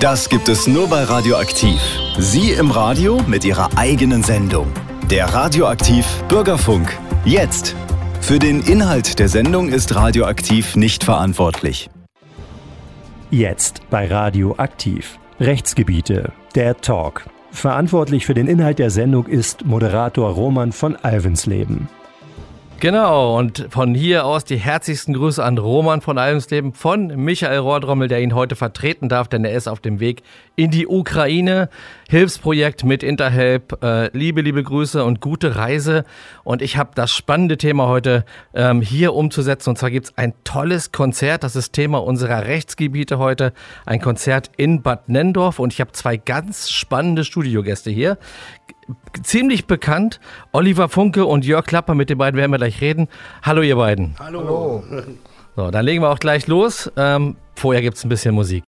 Das 0.00 0.28
gibt 0.28 0.48
es 0.48 0.68
nur 0.68 0.88
bei 0.88 1.02
Radioaktiv. 1.02 1.80
Sie 2.18 2.52
im 2.52 2.70
Radio 2.70 3.20
mit 3.26 3.44
Ihrer 3.44 3.68
eigenen 3.76 4.22
Sendung. 4.22 4.68
Der 5.10 5.26
Radioaktiv 5.34 6.06
Bürgerfunk. 6.28 6.96
Jetzt. 7.24 7.74
Für 8.20 8.38
den 8.38 8.60
Inhalt 8.60 9.18
der 9.18 9.28
Sendung 9.28 9.68
ist 9.68 9.96
Radioaktiv 9.96 10.76
nicht 10.76 11.02
verantwortlich. 11.02 11.90
Jetzt 13.32 13.90
bei 13.90 14.06
Radioaktiv. 14.06 15.18
Rechtsgebiete. 15.40 16.30
Der 16.54 16.80
Talk. 16.80 17.26
Verantwortlich 17.50 18.24
für 18.24 18.34
den 18.34 18.46
Inhalt 18.46 18.78
der 18.78 18.90
Sendung 18.90 19.26
ist 19.26 19.64
Moderator 19.64 20.30
Roman 20.30 20.70
von 20.70 20.94
Alvensleben. 20.94 21.88
Genau, 22.80 23.36
und 23.36 23.66
von 23.70 23.92
hier 23.92 24.24
aus 24.24 24.44
die 24.44 24.56
herzlichsten 24.56 25.12
Grüße 25.12 25.42
an 25.42 25.58
Roman 25.58 26.00
von 26.00 26.16
Almsleben, 26.16 26.72
von 26.72 27.08
Michael 27.08 27.58
Rohrdrommel, 27.58 28.06
der 28.06 28.20
ihn 28.20 28.36
heute 28.36 28.54
vertreten 28.54 29.08
darf, 29.08 29.26
denn 29.26 29.44
er 29.44 29.52
ist 29.52 29.66
auf 29.66 29.80
dem 29.80 29.98
Weg 29.98 30.22
in 30.58 30.72
die 30.72 30.88
Ukraine. 30.88 31.68
Hilfsprojekt 32.08 32.84
mit 32.84 33.04
Interhelp. 33.04 33.80
Äh, 33.80 34.10
liebe, 34.16 34.40
liebe 34.40 34.62
Grüße 34.62 35.04
und 35.04 35.20
gute 35.20 35.54
Reise. 35.54 36.04
Und 36.42 36.62
ich 36.62 36.76
habe 36.76 36.90
das 36.96 37.12
spannende 37.12 37.56
Thema 37.58 37.86
heute 37.86 38.24
ähm, 38.54 38.82
hier 38.82 39.14
umzusetzen. 39.14 39.70
Und 39.70 39.78
zwar 39.78 39.92
gibt's 39.92 40.12
ein 40.16 40.34
tolles 40.42 40.90
Konzert. 40.90 41.44
Das 41.44 41.54
ist 41.54 41.72
Thema 41.74 41.98
unserer 41.98 42.46
Rechtsgebiete 42.46 43.18
heute. 43.18 43.52
Ein 43.86 44.00
Konzert 44.00 44.50
in 44.56 44.82
Bad 44.82 45.08
Nendorf. 45.08 45.60
Und 45.60 45.72
ich 45.72 45.80
habe 45.80 45.92
zwei 45.92 46.16
ganz 46.16 46.70
spannende 46.70 47.24
Studiogäste 47.24 47.90
hier 47.90 48.18
ziemlich 49.22 49.66
bekannt. 49.66 50.18
Oliver 50.50 50.88
Funke 50.88 51.24
und 51.24 51.44
Jörg 51.44 51.66
Klapper, 51.66 51.94
mit 51.94 52.10
den 52.10 52.18
beiden 52.18 52.36
werden 52.36 52.50
wir 52.50 52.58
gleich 52.58 52.80
reden. 52.80 53.06
Hallo, 53.42 53.62
ihr 53.62 53.76
beiden. 53.76 54.16
Hallo. 54.18 54.82
So, 55.54 55.70
dann 55.70 55.84
legen 55.84 56.02
wir 56.02 56.10
auch 56.10 56.18
gleich 56.18 56.48
los. 56.48 56.90
Ähm, 56.96 57.36
vorher 57.54 57.82
gibt 57.82 57.96
es 57.96 58.04
ein 58.04 58.08
bisschen 58.08 58.34
Musik. 58.34 58.64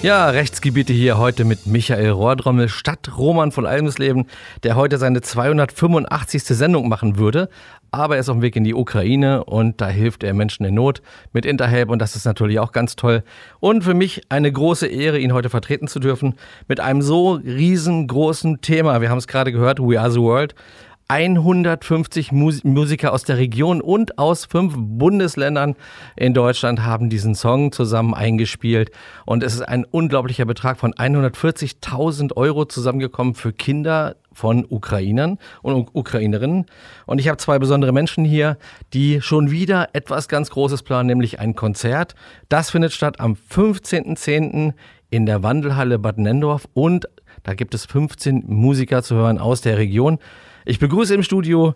Ja, 0.00 0.30
Rechtsgebiete 0.30 0.92
hier 0.92 1.18
heute 1.18 1.44
mit 1.44 1.66
Michael 1.66 2.10
Rohrdrommel 2.10 2.68
statt 2.68 3.18
Roman 3.18 3.50
von 3.50 3.66
Almesleben, 3.66 4.26
der 4.62 4.76
heute 4.76 4.96
seine 4.96 5.22
285. 5.22 6.44
Sendung 6.44 6.88
machen 6.88 7.18
würde. 7.18 7.48
Aber 7.90 8.14
er 8.14 8.20
ist 8.20 8.28
auf 8.28 8.36
dem 8.36 8.42
Weg 8.42 8.54
in 8.54 8.62
die 8.62 8.74
Ukraine 8.74 9.42
und 9.42 9.80
da 9.80 9.88
hilft 9.88 10.22
er 10.22 10.34
Menschen 10.34 10.64
in 10.64 10.74
Not 10.74 11.02
mit 11.32 11.44
Interhelp 11.44 11.90
und 11.90 11.98
das 11.98 12.14
ist 12.14 12.26
natürlich 12.26 12.60
auch 12.60 12.70
ganz 12.70 12.94
toll. 12.94 13.24
Und 13.58 13.82
für 13.82 13.94
mich 13.94 14.22
eine 14.28 14.52
große 14.52 14.86
Ehre, 14.86 15.18
ihn 15.18 15.32
heute 15.32 15.50
vertreten 15.50 15.88
zu 15.88 15.98
dürfen 15.98 16.34
mit 16.68 16.78
einem 16.78 17.02
so 17.02 17.32
riesengroßen 17.32 18.60
Thema. 18.60 19.00
Wir 19.00 19.10
haben 19.10 19.18
es 19.18 19.26
gerade 19.26 19.50
gehört, 19.50 19.80
We 19.80 20.00
Are 20.00 20.12
the 20.12 20.20
World. 20.20 20.54
150 21.10 22.32
Mus 22.32 22.64
Musiker 22.64 23.14
aus 23.14 23.24
der 23.24 23.38
Region 23.38 23.80
und 23.80 24.18
aus 24.18 24.44
fünf 24.44 24.74
Bundesländern 24.76 25.74
in 26.16 26.34
Deutschland 26.34 26.84
haben 26.84 27.08
diesen 27.08 27.34
Song 27.34 27.72
zusammen 27.72 28.12
eingespielt. 28.12 28.90
Und 29.24 29.42
es 29.42 29.54
ist 29.54 29.62
ein 29.62 29.86
unglaublicher 29.86 30.44
Betrag 30.44 30.78
von 30.78 30.92
140.000 30.92 32.36
Euro 32.36 32.66
zusammengekommen 32.66 33.34
für 33.34 33.54
Kinder 33.54 34.16
von 34.34 34.66
Ukrainern 34.68 35.38
und 35.62 35.88
Ukrainerinnen. 35.94 36.66
Und 37.06 37.18
ich 37.18 37.28
habe 37.28 37.38
zwei 37.38 37.58
besondere 37.58 37.92
Menschen 37.92 38.26
hier, 38.26 38.58
die 38.92 39.22
schon 39.22 39.50
wieder 39.50 39.88
etwas 39.94 40.28
ganz 40.28 40.50
Großes 40.50 40.82
planen, 40.82 41.06
nämlich 41.06 41.40
ein 41.40 41.54
Konzert. 41.54 42.16
Das 42.50 42.68
findet 42.70 42.92
statt 42.92 43.18
am 43.18 43.34
15.10. 43.50 44.74
in 45.08 45.24
der 45.24 45.42
Wandelhalle 45.42 45.98
Bad 45.98 46.18
Nendorf 46.18 46.68
und 46.74 47.08
da 47.44 47.54
gibt 47.54 47.72
es 47.72 47.86
15 47.86 48.44
Musiker 48.46 49.02
zu 49.02 49.14
hören 49.14 49.38
aus 49.38 49.62
der 49.62 49.78
Region. 49.78 50.18
Ich 50.64 50.78
begrüße 50.78 51.14
im 51.14 51.22
Studio 51.22 51.74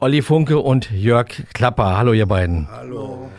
Olli 0.00 0.20
Funke 0.20 0.58
und 0.58 0.90
Jörg 0.90 1.28
Klapper. 1.54 1.96
Hallo, 1.96 2.12
ihr 2.12 2.26
beiden. 2.26 2.68
Hallo. 2.70 3.30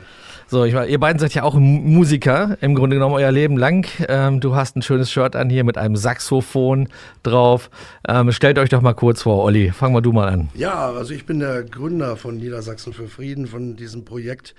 So, 0.47 0.63
ich, 0.63 0.73
ihr 0.75 0.99
beiden 0.99 1.19
seid 1.19 1.33
ja 1.33 1.41
auch 1.41 1.55
Musiker, 1.55 2.57
im 2.61 2.75
Grunde 2.75 2.95
genommen 2.95 3.15
euer 3.15 3.31
Leben 3.31 3.57
lang. 3.57 3.87
Ähm, 4.07 4.39
du 4.39 4.55
hast 4.55 4.75
ein 4.75 4.83
schönes 4.83 5.11
Shirt 5.11 5.35
an 5.35 5.49
hier 5.49 5.63
mit 5.63 5.77
einem 5.77 5.95
Saxophon 5.95 6.87
drauf. 7.23 7.71
Ähm, 8.07 8.31
stellt 8.31 8.59
euch 8.59 8.69
doch 8.69 8.81
mal 8.81 8.93
kurz 8.93 9.23
vor, 9.23 9.43
Olli. 9.43 9.71
Fang 9.71 9.91
mal 9.91 10.02
du 10.02 10.11
mal 10.11 10.29
an. 10.29 10.49
Ja, 10.53 10.91
also 10.91 11.15
ich 11.15 11.25
bin 11.25 11.39
der 11.39 11.63
Gründer 11.63 12.15
von 12.15 12.37
Niedersachsen 12.37 12.93
für 12.93 13.08
Frieden, 13.08 13.47
von 13.47 13.75
diesem 13.75 14.05
Projekt, 14.05 14.53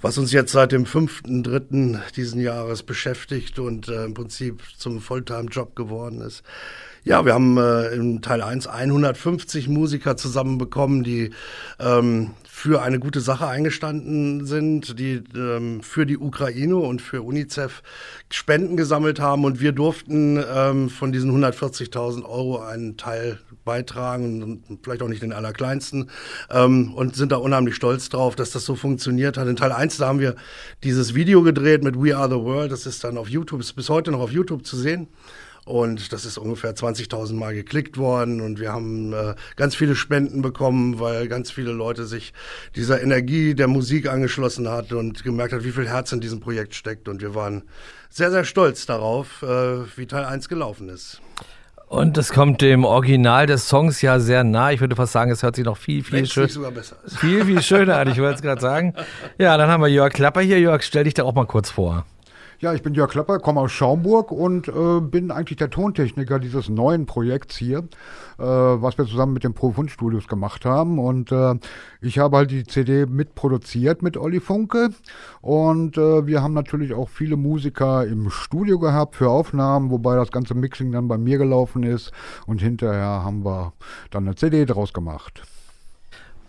was 0.00 0.18
uns 0.18 0.32
jetzt 0.32 0.50
seit 0.50 0.72
dem 0.72 0.84
5.3. 0.84 1.98
diesen 2.16 2.40
Jahres 2.40 2.82
beschäftigt 2.82 3.60
und 3.60 3.88
äh, 3.88 4.04
im 4.06 4.14
Prinzip 4.14 4.60
zum 4.76 5.00
Fulltime-Job 5.00 5.76
geworden 5.76 6.20
ist. 6.20 6.42
Ja, 7.08 7.24
wir 7.24 7.32
haben 7.32 7.56
äh, 7.56 7.94
im 7.94 8.20
Teil 8.20 8.42
1 8.42 8.66
150 8.66 9.66
Musiker 9.66 10.18
zusammenbekommen, 10.18 11.04
die 11.04 11.30
ähm, 11.80 12.32
für 12.46 12.82
eine 12.82 12.98
gute 12.98 13.22
Sache 13.22 13.46
eingestanden 13.46 14.44
sind, 14.44 14.98
die 14.98 15.22
ähm, 15.34 15.80
für 15.82 16.04
die 16.04 16.18
Ukraine 16.18 16.76
und 16.76 17.00
für 17.00 17.22
UNICEF 17.22 17.82
Spenden 18.30 18.76
gesammelt 18.76 19.20
haben 19.20 19.46
und 19.46 19.58
wir 19.58 19.72
durften 19.72 20.38
ähm, 20.54 20.90
von 20.90 21.10
diesen 21.10 21.32
140.000 21.32 22.26
Euro 22.26 22.58
einen 22.58 22.98
Teil 22.98 23.38
beitragen, 23.64 24.78
vielleicht 24.82 25.00
auch 25.00 25.08
nicht 25.08 25.22
den 25.22 25.32
allerkleinsten 25.32 26.10
ähm, 26.50 26.92
und 26.92 27.16
sind 27.16 27.32
da 27.32 27.36
unheimlich 27.36 27.74
stolz 27.74 28.10
drauf, 28.10 28.36
dass 28.36 28.50
das 28.50 28.66
so 28.66 28.74
funktioniert 28.76 29.38
hat. 29.38 29.48
In 29.48 29.56
Teil 29.56 29.72
1, 29.72 29.96
da 29.96 30.08
haben 30.08 30.20
wir 30.20 30.36
dieses 30.84 31.14
Video 31.14 31.42
gedreht 31.42 31.82
mit 31.82 31.96
We 31.96 32.14
Are 32.14 32.28
the 32.28 32.36
World, 32.36 32.70
das 32.70 32.84
ist 32.84 33.02
dann 33.02 33.16
auf 33.16 33.30
YouTube, 33.30 33.60
ist 33.60 33.72
bis 33.72 33.88
heute 33.88 34.10
noch 34.10 34.20
auf 34.20 34.30
YouTube 34.30 34.66
zu 34.66 34.76
sehen. 34.76 35.08
Und 35.68 36.14
das 36.14 36.24
ist 36.24 36.38
ungefähr 36.38 36.74
20.000 36.74 37.34
Mal 37.34 37.52
geklickt 37.54 37.98
worden 37.98 38.40
und 38.40 38.58
wir 38.58 38.72
haben 38.72 39.12
äh, 39.12 39.34
ganz 39.54 39.74
viele 39.74 39.96
Spenden 39.96 40.40
bekommen, 40.40 40.98
weil 40.98 41.28
ganz 41.28 41.50
viele 41.50 41.72
Leute 41.72 42.06
sich 42.06 42.32
dieser 42.74 43.02
Energie 43.02 43.54
der 43.54 43.68
Musik 43.68 44.08
angeschlossen 44.08 44.66
hat 44.66 44.94
und 44.94 45.24
gemerkt 45.24 45.52
hat, 45.52 45.64
wie 45.64 45.70
viel 45.72 45.86
Herz 45.86 46.10
in 46.12 46.22
diesem 46.22 46.40
Projekt 46.40 46.74
steckt. 46.74 47.06
Und 47.06 47.20
wir 47.20 47.34
waren 47.34 47.64
sehr, 48.08 48.30
sehr 48.30 48.44
stolz 48.44 48.86
darauf, 48.86 49.42
äh, 49.42 49.80
wie 49.98 50.06
Teil 50.06 50.24
1 50.24 50.48
gelaufen 50.48 50.88
ist. 50.88 51.20
Und 51.86 52.16
das 52.16 52.32
kommt 52.32 52.62
dem 52.62 52.86
Original 52.86 53.44
des 53.44 53.68
Songs 53.68 54.00
ja 54.00 54.20
sehr 54.20 54.44
nah. 54.44 54.72
Ich 54.72 54.80
würde 54.80 54.96
fast 54.96 55.12
sagen, 55.12 55.30
es 55.30 55.42
hört 55.42 55.56
sich 55.56 55.66
noch 55.66 55.76
viel, 55.76 56.02
viel 56.02 56.24
schöner. 56.24 56.48
sogar 56.48 56.70
besser. 56.70 56.96
Viel, 57.06 57.44
viel 57.44 57.60
schöner 57.60 57.98
an. 57.98 58.08
Ich 58.08 58.18
wollte 58.18 58.36
es 58.36 58.42
gerade 58.42 58.62
sagen. 58.62 58.94
Ja, 59.36 59.58
dann 59.58 59.68
haben 59.68 59.82
wir 59.82 59.88
Jörg 59.88 60.14
Klapper 60.14 60.40
hier. 60.40 60.58
Jörg, 60.58 60.82
stell 60.82 61.04
dich 61.04 61.12
da 61.12 61.24
auch 61.24 61.34
mal 61.34 61.46
kurz 61.46 61.70
vor. 61.70 62.06
Ja, 62.60 62.72
ich 62.74 62.82
bin 62.82 62.92
Jörg 62.92 63.12
Klapper, 63.12 63.38
komme 63.38 63.60
aus 63.60 63.70
Schaumburg 63.70 64.32
und 64.32 64.66
äh, 64.66 65.00
bin 65.00 65.30
eigentlich 65.30 65.58
der 65.58 65.70
Tontechniker 65.70 66.40
dieses 66.40 66.68
neuen 66.68 67.06
Projekts 67.06 67.56
hier, 67.56 67.84
äh, 68.36 68.42
was 68.42 68.98
wir 68.98 69.06
zusammen 69.06 69.32
mit 69.32 69.44
den 69.44 69.54
Profund 69.54 69.92
Studios 69.92 70.26
gemacht 70.26 70.64
haben. 70.64 70.98
Und 70.98 71.30
äh, 71.30 71.54
ich 72.00 72.18
habe 72.18 72.36
halt 72.36 72.50
die 72.50 72.64
CD 72.64 73.06
mitproduziert 73.06 74.02
mit 74.02 74.16
Olli 74.16 74.40
Funke. 74.40 74.88
Und 75.40 75.98
äh, 75.98 76.26
wir 76.26 76.42
haben 76.42 76.52
natürlich 76.52 76.94
auch 76.94 77.08
viele 77.08 77.36
Musiker 77.36 78.04
im 78.04 78.28
Studio 78.28 78.80
gehabt 78.80 79.14
für 79.14 79.30
Aufnahmen, 79.30 79.92
wobei 79.92 80.16
das 80.16 80.32
ganze 80.32 80.54
Mixing 80.54 80.90
dann 80.90 81.06
bei 81.06 81.16
mir 81.16 81.38
gelaufen 81.38 81.84
ist. 81.84 82.10
Und 82.46 82.60
hinterher 82.60 83.22
haben 83.22 83.44
wir 83.44 83.72
dann 84.10 84.24
eine 84.24 84.34
CD 84.34 84.64
draus 84.64 84.92
gemacht. 84.92 85.44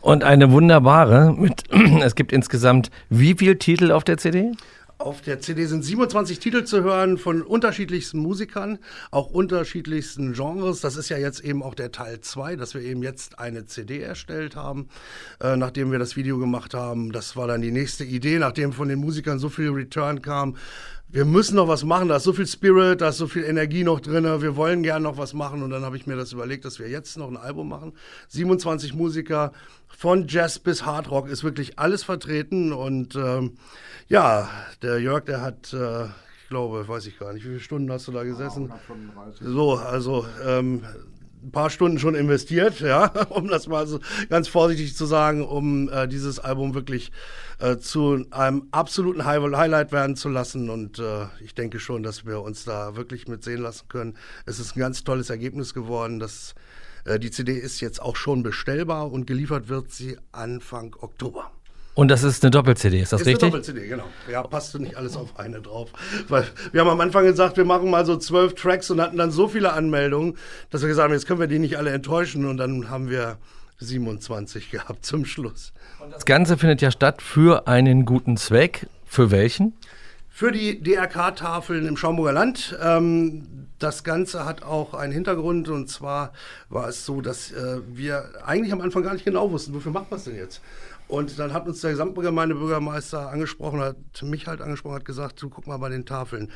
Und 0.01 0.23
eine 0.23 0.51
wunderbare, 0.51 1.35
mit, 1.37 1.65
es 2.01 2.15
gibt 2.15 2.31
insgesamt 2.31 2.89
wie 3.09 3.35
viele 3.35 3.59
Titel 3.59 3.91
auf 3.91 4.03
der 4.03 4.17
CD? 4.17 4.53
Auf 5.01 5.21
der 5.21 5.39
CD 5.39 5.65
sind 5.65 5.81
27 5.81 6.39
Titel 6.39 6.65
zu 6.65 6.83
hören 6.83 7.17
von 7.17 7.41
unterschiedlichsten 7.41 8.19
Musikern, 8.19 8.79
auch 9.11 9.31
unterschiedlichsten 9.31 10.33
Genres. 10.33 10.81
Das 10.81 10.97
ist 10.97 11.07
ja 11.07 11.17
jetzt 11.17 11.39
eben 11.39 11.63
auch 11.63 11.73
der 11.73 11.93
Teil 11.93 12.19
2, 12.19 12.57
dass 12.57 12.73
wir 12.73 12.81
eben 12.81 13.01
jetzt 13.01 13.39
eine 13.39 13.65
CD 13.65 14.01
erstellt 14.01 14.57
haben, 14.57 14.89
äh, 15.39 15.55
nachdem 15.55 15.93
wir 15.93 15.99
das 15.99 16.17
Video 16.17 16.37
gemacht 16.37 16.73
haben. 16.73 17.13
Das 17.13 17.37
war 17.37 17.47
dann 17.47 17.61
die 17.61 17.71
nächste 17.71 18.03
Idee, 18.03 18.39
nachdem 18.39 18.73
von 18.73 18.89
den 18.89 18.99
Musikern 18.99 19.39
so 19.39 19.47
viel 19.47 19.69
Return 19.69 20.21
kam. 20.21 20.57
Wir 21.11 21.25
müssen 21.25 21.55
noch 21.55 21.67
was 21.67 21.83
machen, 21.83 22.07
da 22.07 22.17
ist 22.17 22.23
so 22.23 22.33
viel 22.33 22.45
Spirit, 22.45 23.01
da 23.01 23.09
ist 23.09 23.17
so 23.17 23.27
viel 23.27 23.43
Energie 23.43 23.83
noch 23.83 23.99
drin, 23.99 24.25
wir 24.25 24.55
wollen 24.55 24.83
gerne 24.83 25.03
noch 25.03 25.17
was 25.17 25.33
machen 25.33 25.63
und 25.63 25.71
dann 25.71 25.83
habe 25.83 25.97
ich 25.97 26.05
mir 26.05 26.15
das 26.15 26.33
überlegt, 26.33 26.65
dass 26.65 26.77
wir 26.77 26.87
jetzt 26.87 27.17
noch 27.17 27.27
ein 27.27 27.37
Album 27.37 27.67
machen. 27.67 27.93
27 28.27 28.93
Musiker, 28.93 29.51
von 29.87 30.27
Jazz 30.27 30.59
bis 30.59 30.85
Hardrock 30.85 31.27
ist 31.27 31.43
wirklich 31.43 31.79
alles 31.79 32.03
vertreten 32.03 32.73
und 32.73 33.15
ähm, 33.15 33.57
ja, 34.07 34.49
der 34.83 34.99
Jörg, 34.99 35.25
der 35.25 35.41
hat, 35.41 35.73
äh, 35.73 36.05
ich 36.05 36.49
glaube, 36.49 36.87
weiß 36.87 37.07
ich 37.07 37.17
gar 37.17 37.33
nicht, 37.33 37.43
wie 37.43 37.49
viele 37.49 37.59
Stunden 37.59 37.91
hast 37.91 38.07
du 38.07 38.11
da 38.11 38.23
gesessen? 38.23 38.69
Ja, 38.69 39.35
so, 39.41 39.77
also 39.77 40.27
ähm, 40.45 40.83
ein 41.43 41.51
paar 41.51 41.69
Stunden 41.69 41.99
schon 41.99 42.15
investiert, 42.15 42.79
ja, 42.79 43.05
um 43.29 43.47
das 43.47 43.67
mal 43.67 43.87
so 43.87 43.99
ganz 44.29 44.47
vorsichtig 44.47 44.95
zu 44.95 45.05
sagen, 45.05 45.45
um 45.45 45.89
äh, 45.89 46.07
dieses 46.07 46.39
Album 46.39 46.73
wirklich 46.73 47.11
äh, 47.59 47.77
zu 47.77 48.25
einem 48.31 48.67
absoluten 48.71 49.25
High 49.25 49.39
Highlight 49.55 49.91
werden 49.91 50.15
zu 50.15 50.29
lassen. 50.29 50.69
Und 50.69 50.99
äh, 50.99 51.25
ich 51.43 51.55
denke 51.55 51.79
schon, 51.79 52.03
dass 52.03 52.25
wir 52.25 52.41
uns 52.41 52.65
da 52.65 52.95
wirklich 52.95 53.27
mit 53.27 53.43
sehen 53.43 53.61
lassen 53.61 53.87
können. 53.87 54.17
Es 54.45 54.59
ist 54.59 54.75
ein 54.75 54.79
ganz 54.79 55.03
tolles 55.03 55.29
Ergebnis 55.29 55.73
geworden. 55.73 56.19
Das, 56.19 56.55
äh, 57.05 57.19
die 57.19 57.31
CD 57.31 57.53
ist 57.53 57.79
jetzt 57.79 58.01
auch 58.01 58.15
schon 58.15 58.43
bestellbar 58.43 59.11
und 59.11 59.27
geliefert 59.27 59.69
wird 59.69 59.91
sie 59.91 60.17
Anfang 60.31 60.95
Oktober. 60.99 61.51
Und 61.99 62.07
das 62.07 62.23
ist 62.23 62.45
eine 62.45 62.51
Doppel-CD, 62.51 63.01
ist 63.01 63.11
das 63.11 63.19
ist 63.19 63.27
richtig? 63.27 63.43
Eine 63.43 63.61
Doppel-CD, 63.61 63.87
genau. 63.89 64.05
Ja, 64.31 64.41
passte 64.43 64.79
nicht 64.79 64.95
alles 64.95 65.17
auf 65.17 65.37
eine 65.37 65.59
drauf. 65.59 65.89
Weil 66.29 66.47
wir 66.71 66.79
haben 66.79 66.87
am 66.87 67.01
Anfang 67.01 67.25
gesagt, 67.25 67.57
wir 67.57 67.65
machen 67.65 67.89
mal 67.89 68.05
so 68.05 68.15
zwölf 68.15 68.55
Tracks 68.55 68.89
und 68.89 69.01
hatten 69.01 69.17
dann 69.17 69.31
so 69.31 69.49
viele 69.49 69.73
Anmeldungen, 69.73 70.37
dass 70.69 70.81
wir 70.81 70.87
gesagt 70.87 71.03
haben, 71.03 71.13
jetzt 71.13 71.27
können 71.27 71.41
wir 71.41 71.47
die 71.47 71.59
nicht 71.59 71.77
alle 71.77 71.89
enttäuschen 71.89 72.45
und 72.45 72.55
dann 72.55 72.89
haben 72.89 73.09
wir 73.09 73.35
27 73.79 74.71
gehabt 74.71 75.05
zum 75.05 75.25
Schluss. 75.25 75.73
Und 76.01 76.13
das 76.13 76.23
Ganze 76.23 76.57
findet 76.57 76.81
ja 76.81 76.89
statt 76.89 77.21
für 77.21 77.67
einen 77.67 78.05
guten 78.05 78.37
Zweck. 78.37 78.87
Für 79.05 79.29
welchen? 79.29 79.73
für 80.29 80.53
die 80.53 80.81
DRK-Tafeln 80.81 81.85
im 81.85 81.97
Schaumburger 81.97 82.31
Land. 82.31 82.77
Ähm, 82.81 83.67
das 83.77 84.05
Ganze 84.05 84.45
hat 84.45 84.63
auch 84.63 84.93
einen 84.93 85.11
Hintergrund 85.11 85.67
und 85.67 85.89
zwar 85.89 86.31
war 86.69 86.87
es 86.87 87.05
so, 87.05 87.19
dass 87.19 87.51
äh, 87.51 87.81
wir 87.87 88.29
eigentlich 88.45 88.71
am 88.71 88.79
Anfang 88.79 89.03
gar 89.03 89.11
nicht 89.11 89.25
genau 89.25 89.51
wussten, 89.51 89.73
wofür 89.73 89.91
macht 89.91 90.09
man 90.09 90.17
es 90.17 90.23
denn 90.23 90.37
jetzt? 90.37 90.61
Und 91.09 91.39
dann 91.39 91.53
hat 91.53 91.67
uns 91.67 91.81
der 91.81 91.89
Gesamtgemeindebürgermeister 91.89 93.31
angesprochen, 93.31 93.79
hat 93.81 93.97
mich 94.21 94.45
halt 94.45 94.61
angesprochen, 94.61 94.95
hat 94.95 95.05
gesagt, 95.05 95.41
du 95.41 95.49
guck 95.49 95.65
mal 95.65 95.77
bei 95.77 95.89
den 95.89 96.05
Tafeln. 96.05 96.51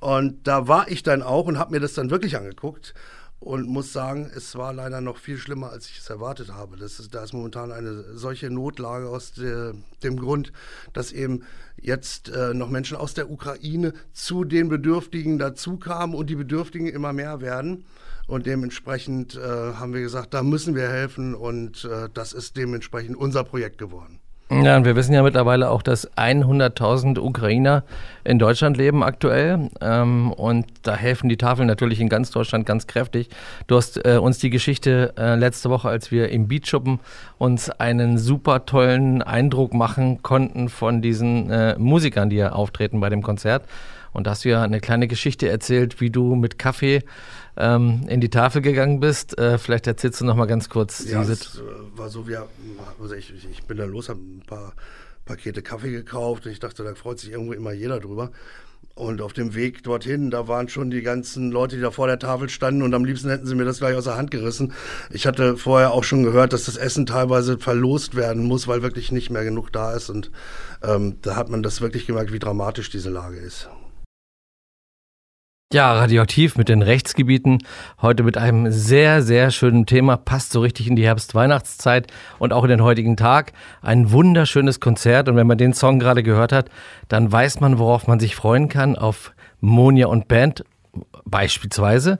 Und 0.00 0.48
da 0.48 0.66
war 0.66 0.90
ich 0.90 1.04
dann 1.04 1.22
auch 1.22 1.46
und 1.46 1.56
habe 1.56 1.70
mir 1.70 1.78
das 1.78 1.94
dann 1.94 2.10
wirklich 2.10 2.36
angeguckt 2.36 2.94
und 3.38 3.68
muss 3.68 3.92
sagen, 3.92 4.28
es 4.34 4.56
war 4.56 4.72
leider 4.72 5.00
noch 5.00 5.18
viel 5.18 5.38
schlimmer, 5.38 5.70
als 5.70 5.88
ich 5.88 5.98
es 5.98 6.10
erwartet 6.10 6.52
habe. 6.52 6.76
Das 6.76 6.98
ist, 6.98 7.14
da 7.14 7.22
ist 7.22 7.32
momentan 7.32 7.70
eine 7.70 8.16
solche 8.18 8.50
Notlage 8.50 9.08
aus 9.08 9.34
der, 9.34 9.74
dem 10.02 10.18
Grund, 10.18 10.52
dass 10.92 11.12
eben 11.12 11.44
jetzt 11.80 12.28
äh, 12.28 12.54
noch 12.54 12.70
Menschen 12.70 12.96
aus 12.96 13.14
der 13.14 13.30
Ukraine 13.30 13.92
zu 14.12 14.42
den 14.42 14.68
Bedürftigen 14.68 15.38
dazukamen 15.38 16.16
und 16.16 16.28
die 16.28 16.36
Bedürftigen 16.36 16.88
immer 16.88 17.12
mehr 17.12 17.40
werden. 17.40 17.84
Und 18.26 18.46
dementsprechend 18.46 19.36
äh, 19.36 19.40
haben 19.74 19.92
wir 19.92 20.00
gesagt, 20.00 20.34
da 20.34 20.42
müssen 20.42 20.74
wir 20.74 20.88
helfen 20.88 21.34
und 21.34 21.84
äh, 21.84 22.08
das 22.14 22.32
ist 22.32 22.56
dementsprechend 22.56 23.16
unser 23.16 23.44
Projekt 23.44 23.78
geworden. 23.78 24.20
Ja, 24.60 24.76
und 24.76 24.84
wir 24.84 24.96
wissen 24.96 25.14
ja 25.14 25.22
mittlerweile 25.22 25.70
auch, 25.70 25.80
dass 25.80 26.10
100.000 26.12 27.18
Ukrainer 27.18 27.84
in 28.22 28.38
Deutschland 28.38 28.76
leben 28.76 29.02
aktuell. 29.02 29.70
Ähm, 29.80 30.30
und 30.30 30.66
da 30.82 30.94
helfen 30.94 31.30
die 31.30 31.38
Tafeln 31.38 31.66
natürlich 31.66 32.00
in 32.00 32.10
ganz 32.10 32.30
Deutschland 32.30 32.66
ganz 32.66 32.86
kräftig. 32.86 33.30
Du 33.66 33.76
hast 33.76 34.04
äh, 34.04 34.18
uns 34.18 34.38
die 34.38 34.50
Geschichte 34.50 35.14
äh, 35.16 35.36
letzte 35.36 35.70
Woche, 35.70 35.88
als 35.88 36.10
wir 36.10 36.28
im 36.28 36.48
Beatschuppen 36.48 37.00
uns 37.38 37.70
einen 37.70 38.18
super 38.18 38.66
tollen 38.66 39.22
Eindruck 39.22 39.72
machen 39.72 40.22
konnten 40.22 40.68
von 40.68 41.00
diesen 41.00 41.50
äh, 41.50 41.78
Musikern, 41.78 42.28
die 42.28 42.36
ja 42.36 42.52
auftreten 42.52 43.00
bei 43.00 43.08
dem 43.08 43.22
Konzert. 43.22 43.64
Und 44.12 44.26
da 44.26 44.32
hast 44.32 44.44
du 44.44 44.50
ja 44.50 44.62
eine 44.62 44.80
kleine 44.80 45.08
Geschichte 45.08 45.48
erzählt, 45.48 46.00
wie 46.00 46.10
du 46.10 46.34
mit 46.34 46.58
Kaffee 46.58 47.02
ähm, 47.56 48.04
in 48.08 48.20
die 48.20 48.30
Tafel 48.30 48.62
gegangen 48.62 49.00
bist. 49.00 49.38
Äh, 49.38 49.58
vielleicht 49.58 49.86
erzählst 49.86 50.20
du 50.20 50.24
noch 50.24 50.36
mal 50.36 50.46
ganz 50.46 50.68
kurz. 50.68 51.04
Ja, 51.08 51.22
es 51.22 51.56
äh, 51.56 51.60
war 51.96 52.08
so, 52.08 52.26
wir, 52.26 52.46
also 53.00 53.14
ich, 53.14 53.32
ich 53.50 53.64
bin 53.64 53.76
da 53.76 53.84
los, 53.84 54.08
habe 54.08 54.20
ein 54.20 54.42
paar 54.46 54.74
Pakete 55.24 55.62
Kaffee 55.62 55.92
gekauft 55.92 56.46
und 56.46 56.52
ich 56.52 56.58
dachte, 56.58 56.82
da 56.82 56.94
freut 56.94 57.20
sich 57.20 57.30
irgendwo 57.30 57.52
immer 57.52 57.72
jeder 57.72 58.00
drüber. 58.00 58.30
Und 58.94 59.22
auf 59.22 59.32
dem 59.32 59.54
Weg 59.54 59.84
dorthin, 59.84 60.30
da 60.30 60.48
waren 60.48 60.68
schon 60.68 60.90
die 60.90 61.00
ganzen 61.00 61.50
Leute, 61.50 61.76
die 61.76 61.82
da 61.82 61.90
vor 61.90 62.08
der 62.08 62.18
Tafel 62.18 62.50
standen 62.50 62.82
und 62.82 62.92
am 62.92 63.06
liebsten 63.06 63.30
hätten 63.30 63.46
sie 63.46 63.54
mir 63.54 63.64
das 63.64 63.78
gleich 63.78 63.96
aus 63.96 64.04
der 64.04 64.18
Hand 64.18 64.30
gerissen. 64.30 64.74
Ich 65.10 65.26
hatte 65.26 65.56
vorher 65.56 65.92
auch 65.92 66.04
schon 66.04 66.24
gehört, 66.24 66.52
dass 66.52 66.64
das 66.64 66.76
Essen 66.76 67.06
teilweise 67.06 67.58
verlost 67.58 68.16
werden 68.16 68.44
muss, 68.44 68.68
weil 68.68 68.82
wirklich 68.82 69.10
nicht 69.10 69.30
mehr 69.30 69.44
genug 69.44 69.72
da 69.72 69.94
ist. 69.94 70.10
Und 70.10 70.30
ähm, 70.82 71.16
da 71.22 71.36
hat 71.36 71.48
man 71.48 71.62
das 71.62 71.80
wirklich 71.80 72.06
gemerkt, 72.06 72.32
wie 72.32 72.38
dramatisch 72.38 72.90
diese 72.90 73.08
Lage 73.08 73.38
ist. 73.38 73.70
Ja, 75.72 75.94
radioaktiv 75.94 76.58
mit 76.58 76.68
den 76.68 76.82
Rechtsgebieten. 76.82 77.60
Heute 78.02 78.24
mit 78.24 78.36
einem 78.36 78.70
sehr, 78.70 79.22
sehr 79.22 79.50
schönen 79.50 79.86
Thema. 79.86 80.18
Passt 80.18 80.52
so 80.52 80.60
richtig 80.60 80.86
in 80.86 80.96
die 80.96 81.06
Herbst-Weihnachtszeit 81.06 82.12
und 82.38 82.52
auch 82.52 82.64
in 82.64 82.68
den 82.68 82.82
heutigen 82.82 83.16
Tag. 83.16 83.54
Ein 83.80 84.12
wunderschönes 84.12 84.80
Konzert. 84.80 85.30
Und 85.30 85.36
wenn 85.36 85.46
man 85.46 85.56
den 85.56 85.72
Song 85.72 85.98
gerade 85.98 86.22
gehört 86.22 86.52
hat, 86.52 86.68
dann 87.08 87.32
weiß 87.32 87.60
man, 87.60 87.78
worauf 87.78 88.06
man 88.06 88.20
sich 88.20 88.36
freuen 88.36 88.68
kann. 88.68 88.96
Auf 88.96 89.32
Monia 89.62 90.08
und 90.08 90.28
Band 90.28 90.62
beispielsweise. 91.24 92.18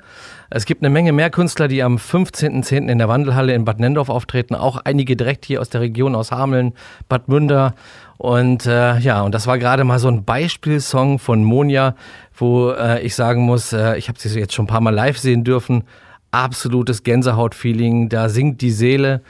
Es 0.51 0.65
gibt 0.65 0.83
eine 0.83 0.91
Menge 0.91 1.13
mehr 1.13 1.31
Künstler, 1.31 1.69
die 1.69 1.83
am 1.83 1.97
15.10. 1.97 2.89
in 2.89 2.99
der 2.99 3.09
Wandelhalle 3.09 3.55
in 3.55 3.65
Bad 3.65 3.81
Nendorf 3.81 4.09
auftreten. 4.09 4.55
Auch 4.55 4.79
einige 4.79 5.17
direkt 5.17 5.45
hier 5.45 5.61
aus 5.61 5.69
der 5.69 5.81
Region, 5.81 6.15
aus 6.15 6.31
Hameln, 6.31 6.75
Bad 7.09 7.29
Münder. 7.29 7.75
Und 8.19 8.67
äh, 8.67 8.99
ja, 8.99 9.23
und 9.23 9.35
das 9.35 9.47
war 9.47 9.59
gerade 9.59 9.85
mal 9.85 9.99
so 9.99 10.09
ein 10.09 10.25
Beispielsong 10.25 11.19
von 11.19 11.45
Monia, 11.45 11.95
wo 12.35 12.71
äh, 12.71 13.01
ich 13.03 13.15
sagen 13.15 13.43
muss, 13.43 13.73
äh, 13.73 13.97
ich 13.97 14.09
habe 14.09 14.19
sie 14.19 14.39
jetzt 14.39 14.55
schon 14.55 14.65
ein 14.65 14.69
paar 14.69 14.81
Mal 14.81 14.95
live 14.95 15.19
sehen 15.19 15.45
dürfen. 15.45 15.85
Absolutes 16.31 17.03
Gänsehaut-Feeling, 17.03 18.09
da 18.09 18.29
singt 18.29 18.61
die 18.63 18.71
Seele 18.71 19.23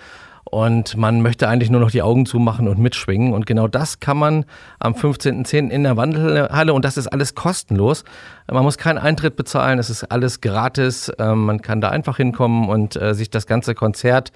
und 0.53 0.99
man 0.99 1.23
möchte 1.23 1.49
eigentlich 1.49 1.71
nur 1.71 1.81
noch 1.81 1.91
die 1.91 2.03
Augen 2.03 2.27
zumachen 2.27 2.69
und 2.69 2.79
mitschwingen. 2.79 3.33
Und 3.33 3.47
genau 3.47 3.69
das 3.69 4.01
kann 4.01 4.19
man 4.19 4.45
am 4.81 4.93
15.10. 4.93 5.71
in 5.71 5.83
der 5.83 5.97
Wandelhalle 5.97 6.75
und 6.75 6.85
das 6.85 6.99
ist 6.99 7.07
alles 7.07 7.35
kostenlos. 7.35 8.05
Man 8.51 8.63
muss 8.63 8.77
keinen 8.77 8.99
Eintritt 8.99 9.35
bezahlen, 9.35 9.79
es 9.79 9.89
ist 9.89 10.05
alles 10.13 10.43
gratis. 10.43 11.11
Ähm, 11.19 11.47
man 11.47 11.63
kann 11.63 11.81
da 11.81 11.89
einfach 11.89 12.19
hinkommen 12.19 12.69
und 12.69 13.01
äh, 13.01 13.15
sich 13.15 13.31
das 13.31 13.47
ganze 13.47 13.75
Konzert 13.75 14.31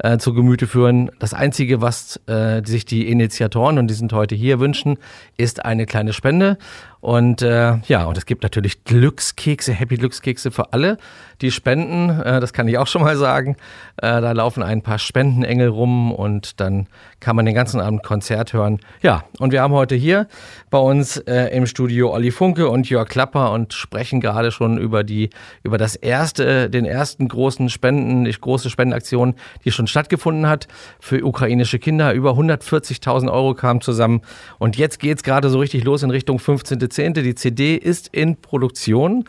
äh, 0.00 0.18
zu 0.18 0.34
Gemüte 0.34 0.66
führen. 0.66 1.10
Das 1.18 1.32
Einzige, 1.32 1.80
was 1.80 2.20
äh, 2.26 2.60
sich 2.62 2.84
die 2.84 3.08
Initiatoren, 3.08 3.78
und 3.78 3.86
die 3.86 3.94
sind 3.94 4.12
heute 4.12 4.34
hier, 4.34 4.60
wünschen, 4.60 4.98
ist 5.38 5.64
eine 5.64 5.86
kleine 5.86 6.12
Spende. 6.12 6.58
Und 7.04 7.42
äh, 7.42 7.76
ja, 7.86 8.06
und 8.06 8.16
es 8.16 8.24
gibt 8.24 8.44
natürlich 8.44 8.84
Glückskekse, 8.84 9.74
Happy 9.74 9.96
Glückskekse 9.96 10.50
für 10.50 10.72
alle, 10.72 10.96
die 11.42 11.50
spenden. 11.50 12.08
Äh, 12.08 12.40
das 12.40 12.54
kann 12.54 12.66
ich 12.66 12.78
auch 12.78 12.86
schon 12.86 13.02
mal 13.02 13.18
sagen. 13.18 13.56
Äh, 13.98 14.22
da 14.22 14.32
laufen 14.32 14.62
ein 14.62 14.80
paar 14.80 14.98
Spendenengel 14.98 15.68
rum 15.68 16.12
und 16.12 16.60
dann 16.60 16.86
kann 17.20 17.36
man 17.36 17.44
den 17.44 17.54
ganzen 17.54 17.78
Abend 17.78 18.02
Konzert 18.02 18.54
hören. 18.54 18.80
Ja, 19.02 19.24
und 19.38 19.52
wir 19.52 19.60
haben 19.60 19.74
heute 19.74 19.94
hier 19.94 20.28
bei 20.70 20.78
uns 20.78 21.18
äh, 21.18 21.54
im 21.54 21.66
Studio 21.66 22.10
Olli 22.10 22.30
Funke 22.30 22.70
und 22.70 22.88
Jörg 22.88 23.06
Klapper 23.06 23.52
und 23.52 23.74
sprechen 23.74 24.22
gerade 24.22 24.50
schon 24.50 24.78
über 24.78 25.04
die, 25.04 25.28
über 25.62 25.76
das 25.76 25.96
erste, 25.96 26.70
den 26.70 26.86
ersten 26.86 27.28
großen 27.28 27.68
Spenden, 27.68 28.24
die 28.24 28.32
große 28.32 28.70
Spendenaktion, 28.70 29.34
die 29.66 29.72
schon 29.72 29.88
stattgefunden 29.88 30.46
hat 30.48 30.68
für 31.00 31.22
ukrainische 31.22 31.78
Kinder. 31.78 32.14
Über 32.14 32.30
140.000 32.30 33.30
Euro 33.30 33.52
kamen 33.52 33.82
zusammen. 33.82 34.22
Und 34.58 34.78
jetzt 34.78 35.00
geht's 35.00 35.22
gerade 35.22 35.50
so 35.50 35.58
richtig 35.58 35.84
los 35.84 36.02
in 36.02 36.08
Richtung 36.08 36.38
15. 36.38 36.93
Jahrzehnte. 36.94 37.22
Die 37.22 37.34
CD 37.34 37.76
ist 37.76 38.08
in 38.08 38.36
Produktion. 38.36 39.24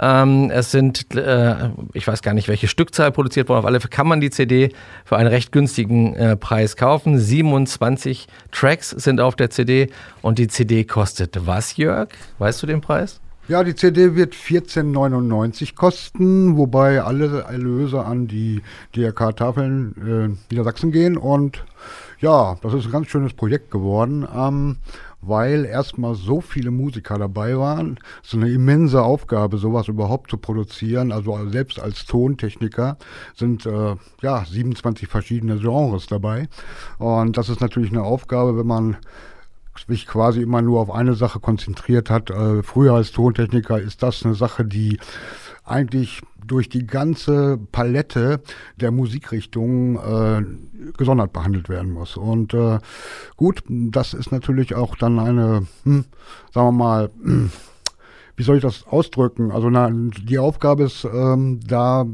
Ähm, 0.00 0.50
es 0.50 0.70
sind, 0.70 1.14
äh, 1.14 1.70
ich 1.92 2.06
weiß 2.06 2.22
gar 2.22 2.32
nicht, 2.32 2.48
welche 2.48 2.68
Stückzahl 2.68 3.12
produziert 3.12 3.48
worden. 3.48 3.60
Auf 3.60 3.66
alle 3.66 3.80
Fälle 3.80 3.90
kann 3.90 4.06
man 4.06 4.20
die 4.20 4.30
CD 4.30 4.72
für 5.04 5.16
einen 5.16 5.28
recht 5.28 5.52
günstigen 5.52 6.14
äh, 6.14 6.36
Preis 6.36 6.76
kaufen. 6.76 7.18
27 7.18 8.26
Tracks 8.50 8.90
sind 8.90 9.20
auf 9.20 9.36
der 9.36 9.50
CD 9.50 9.90
und 10.22 10.38
die 10.38 10.48
CD 10.48 10.84
kostet 10.84 11.46
was, 11.46 11.76
Jörg? 11.76 12.08
Weißt 12.38 12.62
du 12.62 12.66
den 12.66 12.80
Preis? 12.80 13.20
Ja, 13.48 13.64
die 13.64 13.74
CD 13.74 14.14
wird 14.14 14.34
14,99 14.34 15.74
kosten, 15.74 16.56
wobei 16.56 17.02
alle 17.02 17.42
Erlöse 17.42 18.04
an 18.04 18.28
die 18.28 18.62
DRK-Tafeln 18.96 20.38
äh, 20.48 20.52
Niedersachsen 20.52 20.92
gehen. 20.92 21.16
Und 21.18 21.64
ja, 22.20 22.56
das 22.62 22.72
ist 22.72 22.86
ein 22.86 22.92
ganz 22.92 23.08
schönes 23.08 23.34
Projekt 23.34 23.70
geworden. 23.70 24.26
Ähm, 24.34 24.76
weil 25.22 25.64
erstmal 25.64 26.14
so 26.14 26.40
viele 26.40 26.70
Musiker 26.70 27.18
dabei 27.18 27.56
waren. 27.56 27.98
So 28.22 28.36
eine 28.36 28.50
immense 28.50 29.02
Aufgabe, 29.02 29.56
sowas 29.56 29.88
überhaupt 29.88 30.30
zu 30.30 30.36
produzieren. 30.36 31.12
Also 31.12 31.38
selbst 31.48 31.80
als 31.80 32.04
Tontechniker 32.04 32.98
sind 33.34 33.64
äh, 33.64 33.96
ja 34.20 34.44
27 34.44 35.08
verschiedene 35.08 35.56
Genres 35.58 36.06
dabei. 36.06 36.48
Und 36.98 37.38
das 37.38 37.48
ist 37.48 37.60
natürlich 37.60 37.90
eine 37.92 38.02
Aufgabe, 38.02 38.58
wenn 38.58 38.66
man 38.66 38.96
sich 39.86 40.06
quasi 40.06 40.42
immer 40.42 40.62
nur 40.62 40.80
auf 40.80 40.90
eine 40.90 41.14
Sache 41.14 41.40
konzentriert 41.40 42.10
hat. 42.10 42.30
Äh, 42.30 42.62
früher 42.62 42.94
als 42.94 43.12
Tontechniker 43.12 43.80
ist 43.80 44.02
das 44.02 44.24
eine 44.24 44.34
Sache, 44.34 44.64
die 44.64 44.98
eigentlich 45.64 46.22
durch 46.44 46.68
die 46.68 46.86
ganze 46.86 47.58
Palette 47.70 48.40
der 48.76 48.90
Musikrichtungen 48.90 49.96
äh, 49.96 50.92
gesondert 50.96 51.32
behandelt 51.32 51.68
werden 51.68 51.92
muss. 51.92 52.16
Und 52.16 52.52
äh, 52.54 52.78
gut, 53.36 53.62
das 53.68 54.14
ist 54.14 54.32
natürlich 54.32 54.74
auch 54.74 54.96
dann 54.96 55.18
eine, 55.18 55.66
hm, 55.84 56.04
sagen 56.52 56.66
wir 56.66 56.72
mal, 56.72 57.10
wie 58.36 58.42
soll 58.42 58.56
ich 58.56 58.62
das 58.62 58.86
ausdrücken? 58.86 59.52
Also 59.52 59.70
na, 59.70 59.90
die 59.90 60.38
Aufgabe 60.38 60.84
ist 60.84 61.04
ähm, 61.04 61.60
da, 61.66 62.06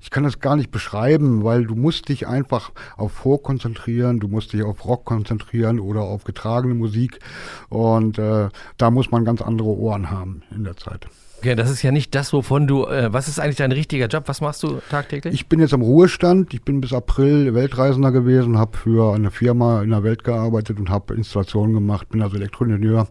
ich 0.00 0.10
kann 0.10 0.24
das 0.24 0.40
gar 0.40 0.56
nicht 0.56 0.70
beschreiben, 0.70 1.44
weil 1.44 1.66
du 1.66 1.74
musst 1.74 2.08
dich 2.08 2.26
einfach 2.26 2.72
auf 2.96 3.12
Folk 3.12 3.42
konzentrieren, 3.42 4.20
du 4.20 4.28
musst 4.28 4.52
dich 4.52 4.62
auf 4.62 4.84
Rock 4.84 5.04
konzentrieren 5.04 5.78
oder 5.78 6.02
auf 6.02 6.24
getragene 6.24 6.74
Musik 6.74 7.20
und 7.68 8.18
äh, 8.18 8.48
da 8.76 8.90
muss 8.90 9.10
man 9.10 9.24
ganz 9.24 9.42
andere 9.42 9.68
Ohren 9.68 10.10
haben 10.10 10.42
in 10.50 10.64
der 10.64 10.76
Zeit. 10.76 11.06
Okay, 11.40 11.54
das 11.54 11.70
ist 11.70 11.82
ja 11.82 11.90
nicht 11.90 12.14
das, 12.14 12.34
wovon 12.34 12.66
du. 12.66 12.84
Äh, 12.84 13.14
was 13.14 13.26
ist 13.26 13.40
eigentlich 13.40 13.56
dein 13.56 13.72
richtiger 13.72 14.08
Job? 14.08 14.24
Was 14.26 14.42
machst 14.42 14.62
du 14.62 14.82
tagtäglich? 14.90 15.32
Ich 15.32 15.46
bin 15.46 15.58
jetzt 15.58 15.72
im 15.72 15.80
Ruhestand. 15.80 16.52
Ich 16.52 16.60
bin 16.60 16.82
bis 16.82 16.92
April 16.92 17.54
Weltreisender 17.54 18.12
gewesen, 18.12 18.58
habe 18.58 18.76
für 18.76 19.14
eine 19.14 19.30
Firma 19.30 19.80
in 19.80 19.88
der 19.88 20.02
Welt 20.02 20.22
gearbeitet 20.22 20.78
und 20.78 20.90
habe 20.90 21.14
Installationen 21.14 21.72
gemacht. 21.72 22.10
Bin 22.10 22.20
also 22.20 22.36
Elektroingenieur 22.36 23.08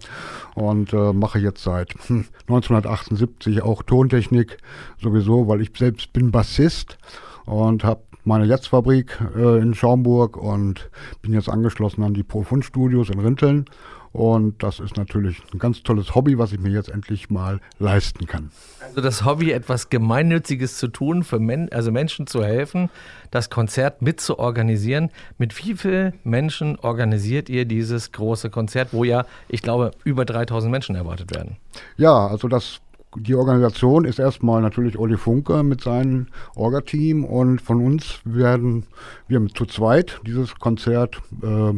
und 0.54 0.94
äh, 0.94 1.12
mache 1.12 1.40
jetzt 1.40 1.64
seit 1.64 1.96
hm, 2.06 2.26
1978 2.42 3.64
auch 3.64 3.82
Tontechnik 3.82 4.58
sowieso, 5.02 5.48
weil 5.48 5.62
ich 5.62 5.72
selbst 5.76 6.14
bin 6.14 6.30
Bassist 6.30 7.00
und 7.48 7.84
habe 7.84 8.04
meine 8.26 8.46
Netzfabrik 8.46 9.18
äh, 9.36 9.60
in 9.60 9.74
Schaumburg 9.74 10.38
und 10.38 10.92
bin 11.24 11.34
jetzt 11.34 11.50
angeschlossen 11.50 12.04
an 12.04 12.14
die 12.14 12.22
Profund 12.22 12.64
Studios 12.64 13.10
in 13.10 13.18
Rinteln 13.18 13.66
Und 14.12 14.64
das 14.64 14.80
ist 14.80 14.98
natürlich 14.98 15.42
ein 15.54 15.60
ganz 15.60 15.84
tolles 15.84 16.16
Hobby, 16.16 16.38
was 16.38 16.52
ich 16.52 16.60
mir 16.60 16.70
jetzt 16.70 16.90
endlich 16.90 17.30
mal 17.30 17.60
leisten 17.78 18.26
kann. 18.26 18.52
Also 18.82 19.02
das 19.02 19.24
Hobby, 19.24 19.52
etwas 19.52 19.90
Gemeinnütziges 19.90 20.78
zu 20.78 20.88
tun, 20.88 21.24
für 21.24 21.40
Men 21.40 21.72
also 21.72 21.92
Menschen 21.92 22.26
zu 22.26 22.44
helfen, 22.44 22.90
das 23.30 23.50
Konzert 23.50 24.02
mit 24.02 24.20
zu 24.20 24.40
organisieren. 24.40 25.12
Mit 25.38 25.58
wie 25.64 25.76
vielen 25.76 26.14
Menschen 26.24 26.80
organisiert 26.80 27.50
ihr 27.50 27.66
dieses 27.66 28.12
große 28.12 28.50
Konzert, 28.50 28.90
wo 28.94 29.04
ja, 29.04 29.26
ich 29.48 29.62
glaube, 29.62 29.92
über 30.04 30.26
3000 30.26 30.72
Menschen 30.72 30.96
erwartet 30.96 31.36
werden? 31.36 31.58
Ja, 31.98 32.28
also 32.28 32.48
das 32.48 32.82
die 33.16 33.34
Organisation 33.34 34.06
ist 34.06 34.20
erstmal 34.20 34.62
natürlich 34.62 34.98
Olli 35.00 35.18
Funke 35.18 35.64
mit 35.64 35.82
seinem 35.82 36.28
Orga-Team 36.56 37.26
und 37.26 37.60
von 37.60 37.84
uns 37.84 38.20
werden 38.24 38.86
wir 39.28 39.46
zu 39.48 39.66
zweit 39.66 40.22
dieses 40.28 40.56
Konzert 40.56 41.20
äh, 41.42 41.74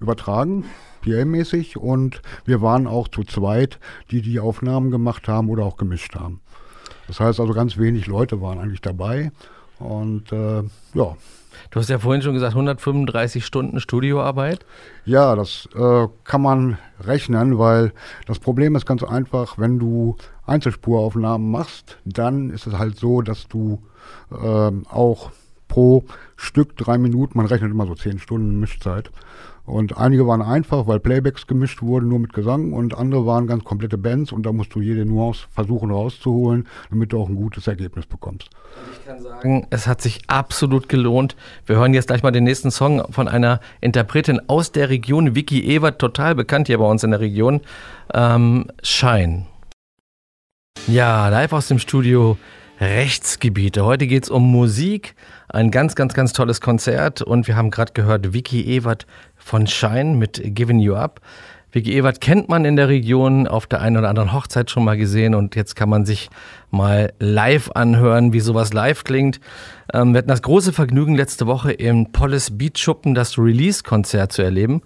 übertragen, 0.00 0.64
PA-mäßig 1.02 1.76
und 1.76 2.22
wir 2.44 2.60
waren 2.62 2.86
auch 2.86 3.08
zu 3.08 3.24
zweit, 3.24 3.78
die 4.10 4.22
die 4.22 4.40
Aufnahmen 4.40 4.90
gemacht 4.90 5.28
haben 5.28 5.48
oder 5.48 5.64
auch 5.64 5.76
gemischt 5.76 6.14
haben. 6.14 6.40
Das 7.06 7.20
heißt 7.20 7.40
also 7.40 7.52
ganz 7.52 7.76
wenig 7.76 8.06
Leute 8.06 8.40
waren 8.40 8.58
eigentlich 8.58 8.80
dabei 8.80 9.32
und 9.78 10.30
äh, 10.32 10.62
ja. 10.94 11.16
Du 11.70 11.78
hast 11.78 11.90
ja 11.90 11.98
vorhin 11.98 12.22
schon 12.22 12.34
gesagt, 12.34 12.52
135 12.52 13.44
Stunden 13.44 13.80
Studioarbeit. 13.80 14.64
Ja, 15.04 15.34
das 15.34 15.68
äh, 15.74 16.06
kann 16.24 16.42
man 16.42 16.78
rechnen, 17.00 17.58
weil 17.58 17.92
das 18.26 18.38
Problem 18.38 18.76
ist 18.76 18.86
ganz 18.86 19.02
einfach, 19.02 19.58
wenn 19.58 19.78
du 19.78 20.16
Einzelspuraufnahmen 20.46 21.50
machst, 21.50 21.98
dann 22.04 22.50
ist 22.50 22.66
es 22.66 22.78
halt 22.78 22.96
so, 22.96 23.22
dass 23.22 23.48
du 23.48 23.82
äh, 24.30 24.70
auch 24.88 25.32
pro 25.68 26.04
Stück 26.36 26.76
drei 26.76 26.98
Minuten, 26.98 27.36
man 27.36 27.46
rechnet 27.46 27.70
immer 27.70 27.86
so 27.86 27.94
zehn 27.94 28.18
Stunden 28.18 28.60
Mischzeit, 28.60 29.10
und 29.70 29.96
einige 29.96 30.26
waren 30.26 30.42
einfach, 30.42 30.86
weil 30.86 30.98
Playbacks 30.98 31.46
gemischt 31.46 31.80
wurden, 31.80 32.08
nur 32.08 32.18
mit 32.18 32.32
Gesang. 32.32 32.72
Und 32.72 32.96
andere 32.96 33.24
waren 33.24 33.46
ganz 33.46 33.62
komplette 33.62 33.96
Bands. 33.96 34.32
Und 34.32 34.44
da 34.44 34.52
musst 34.52 34.74
du 34.74 34.80
jede 34.80 35.06
Nuance 35.06 35.46
versuchen 35.50 35.90
rauszuholen, 35.90 36.66
damit 36.90 37.12
du 37.12 37.20
auch 37.20 37.28
ein 37.28 37.36
gutes 37.36 37.66
Ergebnis 37.66 38.06
bekommst. 38.06 38.50
Ich 38.92 39.06
kann 39.06 39.22
sagen, 39.22 39.66
es 39.70 39.86
hat 39.86 40.02
sich 40.02 40.22
absolut 40.26 40.88
gelohnt. 40.88 41.36
Wir 41.66 41.76
hören 41.76 41.94
jetzt 41.94 42.08
gleich 42.08 42.22
mal 42.22 42.32
den 42.32 42.44
nächsten 42.44 42.70
Song 42.70 43.04
von 43.12 43.28
einer 43.28 43.60
Interpretin 43.80 44.40
aus 44.48 44.72
der 44.72 44.90
Region, 44.90 45.34
Vicky 45.34 45.62
Evert, 45.74 46.00
total 46.00 46.34
bekannt 46.34 46.66
hier 46.66 46.78
bei 46.78 46.86
uns 46.86 47.04
in 47.04 47.12
der 47.12 47.20
Region. 47.20 47.60
Ähm, 48.12 48.66
Shine. 48.82 49.46
Ja, 50.88 51.28
live 51.28 51.52
aus 51.52 51.68
dem 51.68 51.78
Studio 51.78 52.36
Rechtsgebiete. 52.80 53.84
Heute 53.84 54.06
geht 54.06 54.24
es 54.24 54.30
um 54.30 54.50
Musik, 54.50 55.14
ein 55.50 55.70
ganz, 55.70 55.94
ganz, 55.94 56.14
ganz 56.14 56.32
tolles 56.32 56.62
Konzert 56.62 57.20
und 57.20 57.46
wir 57.46 57.54
haben 57.54 57.70
gerade 57.70 57.92
gehört, 57.92 58.32
Vicky 58.32 58.74
Evert 58.74 59.06
von 59.36 59.66
Shine 59.66 60.16
mit 60.16 60.40
Giving 60.42 60.78
You 60.78 60.94
Up. 60.94 61.20
Vicky 61.72 61.92
Ewert 61.96 62.20
kennt 62.20 62.48
man 62.48 62.64
in 62.64 62.76
der 62.76 62.88
Region, 62.88 63.46
auf 63.46 63.66
der 63.66 63.80
einen 63.80 63.96
oder 63.96 64.08
anderen 64.08 64.32
Hochzeit 64.32 64.70
schon 64.70 64.84
mal 64.84 64.96
gesehen 64.96 65.34
und 65.34 65.54
jetzt 65.54 65.76
kann 65.76 65.88
man 65.88 66.04
sich 66.04 66.28
mal 66.70 67.12
live 67.20 67.70
anhören, 67.74 68.32
wie 68.32 68.40
sowas 68.40 68.72
live 68.72 69.04
klingt. 69.04 69.40
Ähm, 69.92 70.12
wir 70.12 70.18
hatten 70.18 70.28
das 70.28 70.42
große 70.42 70.72
Vergnügen, 70.72 71.14
letzte 71.14 71.46
Woche 71.46 71.72
im 71.72 72.10
Polis 72.12 72.56
Beat 72.58 72.78
Schuppen 72.78 73.14
das 73.14 73.38
Release-Konzert 73.38 74.32
zu 74.32 74.42
erleben. 74.42 74.82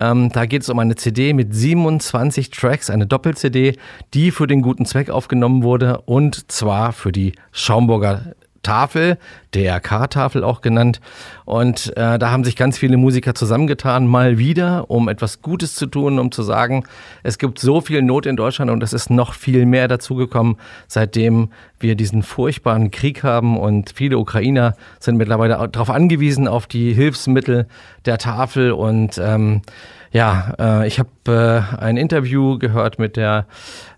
Ähm, 0.00 0.30
da 0.30 0.46
geht 0.46 0.62
es 0.62 0.68
um 0.68 0.78
eine 0.80 0.96
CD 0.96 1.32
mit 1.32 1.54
27 1.54 2.50
Tracks, 2.50 2.90
eine 2.90 3.06
Doppel-CD, 3.06 3.76
die 4.12 4.30
für 4.32 4.46
den 4.46 4.62
guten 4.62 4.86
Zweck 4.86 5.10
aufgenommen 5.10 5.62
wurde 5.62 6.00
und 6.02 6.50
zwar 6.50 6.92
für 6.92 7.12
die 7.12 7.32
Schaumburger 7.52 8.34
Tafel, 8.64 9.18
DRK-Tafel 9.54 10.42
auch 10.42 10.60
genannt. 10.60 11.00
Und 11.44 11.96
äh, 11.96 12.18
da 12.18 12.30
haben 12.32 12.42
sich 12.42 12.56
ganz 12.56 12.76
viele 12.78 12.96
Musiker 12.96 13.36
zusammengetan, 13.36 14.08
mal 14.08 14.38
wieder, 14.38 14.90
um 14.90 15.08
etwas 15.08 15.42
Gutes 15.42 15.76
zu 15.76 15.86
tun, 15.86 16.18
um 16.18 16.32
zu 16.32 16.42
sagen, 16.42 16.84
es 17.22 17.38
gibt 17.38 17.60
so 17.60 17.80
viel 17.80 18.02
Not 18.02 18.26
in 18.26 18.36
Deutschland 18.36 18.70
und 18.70 18.82
es 18.82 18.92
ist 18.92 19.10
noch 19.10 19.34
viel 19.34 19.66
mehr 19.66 19.86
dazugekommen, 19.86 20.56
seitdem 20.88 21.50
wir 21.78 21.94
diesen 21.94 22.22
furchtbaren 22.22 22.90
Krieg 22.90 23.22
haben 23.22 23.56
und 23.58 23.92
viele 23.94 24.18
Ukrainer 24.18 24.74
sind 24.98 25.16
mittlerweile 25.16 25.68
darauf 25.68 25.90
angewiesen, 25.90 26.48
auf 26.48 26.66
die 26.66 26.92
Hilfsmittel 26.92 27.68
der 28.06 28.18
Tafel 28.18 28.72
und 28.72 29.18
ähm, 29.18 29.62
ja, 30.14 30.54
äh, 30.60 30.86
ich 30.86 31.00
habe 31.00 31.10
äh, 31.26 31.82
ein 31.82 31.96
Interview 31.96 32.56
gehört 32.58 33.00
mit 33.00 33.16
der, 33.16 33.46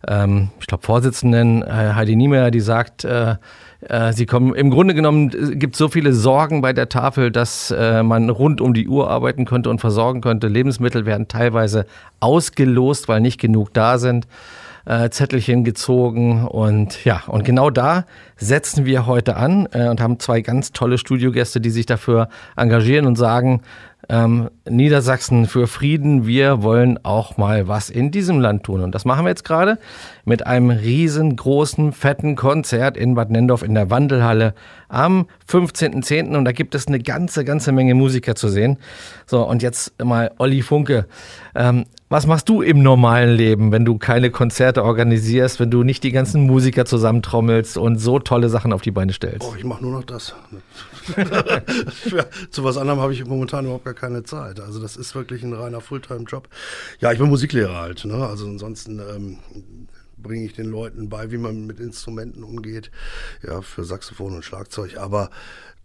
ähm, 0.08 0.48
ich 0.58 0.66
glaube, 0.66 0.82
Vorsitzenden 0.82 1.62
äh, 1.62 1.92
Heidi 1.94 2.16
Niemeyer, 2.16 2.50
die 2.50 2.60
sagt, 2.60 3.04
äh, 3.04 3.36
äh, 3.80 4.12
sie 4.12 4.26
kommen, 4.26 4.54
im 4.54 4.70
Grunde 4.70 4.94
genommen 4.94 5.30
äh, 5.30 5.56
gibt 5.56 5.74
es 5.74 5.78
so 5.78 5.88
viele 5.88 6.12
Sorgen 6.12 6.60
bei 6.60 6.72
der 6.72 6.88
Tafel, 6.88 7.30
dass 7.30 7.70
äh, 7.70 8.02
man 8.02 8.30
rund 8.30 8.60
um 8.60 8.74
die 8.74 8.88
Uhr 8.88 9.10
arbeiten 9.10 9.44
könnte 9.44 9.70
und 9.70 9.80
versorgen 9.80 10.20
könnte. 10.20 10.48
Lebensmittel 10.48 11.06
werden 11.06 11.28
teilweise 11.28 11.86
ausgelost, 12.20 13.08
weil 13.08 13.20
nicht 13.20 13.40
genug 13.40 13.72
da 13.74 13.98
sind. 13.98 14.26
Äh, 14.86 15.10
Zettelchen 15.10 15.64
gezogen 15.64 16.46
und 16.46 17.04
ja, 17.04 17.24
und 17.26 17.44
genau 17.44 17.70
da 17.70 18.04
setzen 18.36 18.86
wir 18.86 19.06
heute 19.06 19.34
an 19.34 19.66
äh, 19.72 19.88
und 19.88 20.00
haben 20.00 20.20
zwei 20.20 20.42
ganz 20.42 20.70
tolle 20.70 20.96
Studiogäste, 20.96 21.60
die 21.60 21.70
sich 21.70 21.86
dafür 21.86 22.28
engagieren 22.56 23.06
und 23.06 23.16
sagen, 23.16 23.62
ähm, 24.08 24.50
Niedersachsen 24.68 25.46
für 25.46 25.66
Frieden. 25.66 26.26
Wir 26.26 26.62
wollen 26.62 26.98
auch 27.04 27.36
mal 27.36 27.68
was 27.68 27.90
in 27.90 28.10
diesem 28.10 28.40
Land 28.40 28.64
tun. 28.64 28.82
Und 28.82 28.94
das 28.94 29.04
machen 29.04 29.24
wir 29.24 29.30
jetzt 29.30 29.44
gerade 29.44 29.78
mit 30.24 30.46
einem 30.46 30.70
riesengroßen, 30.70 31.92
fetten 31.92 32.36
Konzert 32.36 32.96
in 32.96 33.14
Bad 33.14 33.30
Nendorf 33.30 33.62
in 33.62 33.74
der 33.74 33.90
Wandelhalle 33.90 34.54
am 34.88 35.26
15.10. 35.48 36.36
Und 36.36 36.44
da 36.44 36.52
gibt 36.52 36.74
es 36.74 36.86
eine 36.86 36.98
ganze, 36.98 37.44
ganze 37.44 37.72
Menge 37.72 37.94
Musiker 37.94 38.34
zu 38.34 38.48
sehen. 38.48 38.78
So, 39.26 39.46
und 39.46 39.62
jetzt 39.62 40.02
mal 40.02 40.32
Olli 40.38 40.62
Funke. 40.62 41.06
Ähm, 41.54 41.86
was 42.08 42.26
machst 42.26 42.48
du 42.48 42.62
im 42.62 42.84
normalen 42.84 43.34
Leben, 43.34 43.72
wenn 43.72 43.84
du 43.84 43.98
keine 43.98 44.30
Konzerte 44.30 44.84
organisierst, 44.84 45.58
wenn 45.58 45.72
du 45.72 45.82
nicht 45.82 46.04
die 46.04 46.12
ganzen 46.12 46.46
Musiker 46.46 46.84
zusammentrommelst 46.84 47.78
und 47.78 47.98
so 47.98 48.20
tolle 48.20 48.48
Sachen 48.48 48.72
auf 48.72 48.82
die 48.82 48.92
Beine 48.92 49.12
stellst? 49.12 49.48
Oh, 49.50 49.56
ich 49.58 49.64
mache 49.64 49.82
nur 49.82 49.92
noch 49.92 50.04
das. 50.04 50.36
Zu 52.50 52.64
was 52.64 52.76
anderem 52.76 53.00
habe 53.00 53.12
ich 53.12 53.24
momentan 53.24 53.64
überhaupt 53.64 53.84
gar 53.84 53.94
keine 53.94 54.22
Zeit. 54.24 54.60
Also 54.60 54.80
das 54.80 54.96
ist 54.96 55.14
wirklich 55.14 55.42
ein 55.42 55.52
reiner 55.52 55.80
Fulltime-Job. 55.80 56.48
Ja, 57.00 57.12
ich 57.12 57.18
bin 57.18 57.28
Musiklehrer 57.28 57.76
halt. 57.76 58.04
Ne? 58.04 58.26
Also 58.26 58.46
ansonsten 58.46 58.98
ähm, 58.98 59.38
bringe 60.16 60.44
ich 60.44 60.54
den 60.54 60.66
Leuten 60.66 61.08
bei, 61.08 61.30
wie 61.30 61.38
man 61.38 61.66
mit 61.66 61.80
Instrumenten 61.80 62.42
umgeht. 62.42 62.90
Ja, 63.42 63.62
für 63.62 63.84
Saxophon 63.84 64.34
und 64.34 64.44
Schlagzeug. 64.44 64.96
Aber 64.98 65.30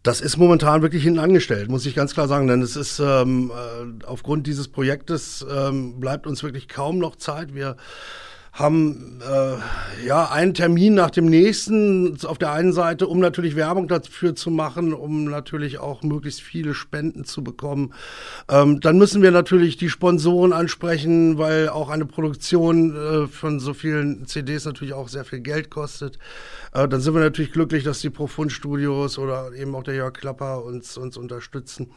das 0.04 0.22
ist 0.22 0.38
momentan 0.38 0.82
wirklich 0.82 1.04
hinten 1.04 1.20
angestellt, 1.20 1.70
muss 1.70 1.86
ich 1.86 1.94
ganz 1.94 2.14
klar 2.14 2.28
sagen, 2.28 2.48
denn 2.48 2.62
es 2.64 2.76
ist 2.76 3.00
ähm, 3.00 3.52
äh, 3.52 4.06
aufgrund 4.06 4.48
dieses 4.48 4.68
Projektes 4.68 5.46
ähm, 5.50 6.00
bleibt 6.00 6.26
uns 6.26 6.42
wirklich 6.42 6.68
kaum 6.68 6.98
noch 6.98 7.16
Zeit. 7.18 7.54
Wir 7.54 7.78
haben 8.52 9.22
äh, 9.22 10.06
ja 10.06 10.30
einen 10.30 10.54
Termin 10.54 10.94
nach 10.94 11.10
dem 11.10 11.26
nächsten 11.26 12.18
auf 12.26 12.38
der 12.38 12.52
einen 12.52 12.74
Seite, 12.74 13.08
um 13.08 13.20
natürlich 13.20 13.56
Werbung 13.56 13.88
dafür 13.88 14.36
zu 14.36 14.52
machen, 14.52 14.94
um 14.94 15.24
natürlich 15.24 15.80
auch 15.80 16.04
möglichst 16.04 16.42
viele 16.42 16.74
Spenden 16.74 17.24
zu 17.24 17.46
bekommen. 17.46 17.94
Ähm, 18.50 18.82
dann 18.82 18.98
müssen 18.98 19.22
wir 19.22 19.32
natürlich 19.32 19.78
die 19.78 19.90
Sponsoren 19.90 20.52
ansprechen, 20.52 21.38
weil 21.38 21.70
auch 21.70 21.90
eine 21.90 22.06
Produktion 22.06 22.96
äh, 22.96 23.28
von 23.28 23.62
so 23.62 23.74
vielen 23.74 24.26
CDs 24.26 24.66
natürlich 24.66 24.94
auch 24.94 25.08
sehr 25.08 25.24
viel 25.24 25.40
Geld 25.40 25.70
kostet. 25.70 26.20
Äh, 26.74 26.90
dann 26.90 27.00
sind 27.00 27.14
wir 27.14 27.22
natürlich 27.22 27.54
glücklich, 27.54 27.86
dass 27.86 28.02
die 28.02 28.10
Profund 28.10 28.52
Studios 28.52 29.18
oder 29.18 29.54
eben 29.54 29.74
auch 29.76 29.84
der 29.84 29.96
Jörg 29.96 30.14
Klapper 30.14 30.66
uns, 30.66 30.98
uns 30.98 31.16
unterstützen 31.16 31.90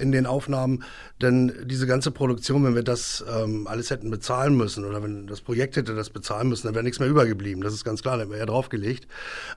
in 0.00 0.12
den 0.12 0.26
Aufnahmen. 0.26 0.84
Denn 1.20 1.52
diese 1.64 1.86
ganze 1.86 2.10
Produktion, 2.10 2.64
wenn 2.64 2.74
wir 2.74 2.82
das 2.82 3.24
ähm, 3.28 3.66
alles 3.66 3.90
hätten 3.90 4.10
bezahlen 4.10 4.56
müssen 4.56 4.84
oder 4.84 5.02
wenn 5.02 5.26
das 5.26 5.40
Projekt 5.40 5.76
hätte 5.76 5.94
das 5.94 6.10
bezahlen 6.10 6.48
müssen, 6.48 6.66
dann 6.66 6.74
wäre 6.74 6.84
nichts 6.84 6.98
mehr 6.98 7.08
übergeblieben. 7.08 7.62
Das 7.62 7.74
ist 7.74 7.84
ganz 7.84 8.02
klar, 8.02 8.18
dann 8.18 8.30
wäre 8.30 8.40
ja 8.40 8.46
draufgelegt. 8.46 9.06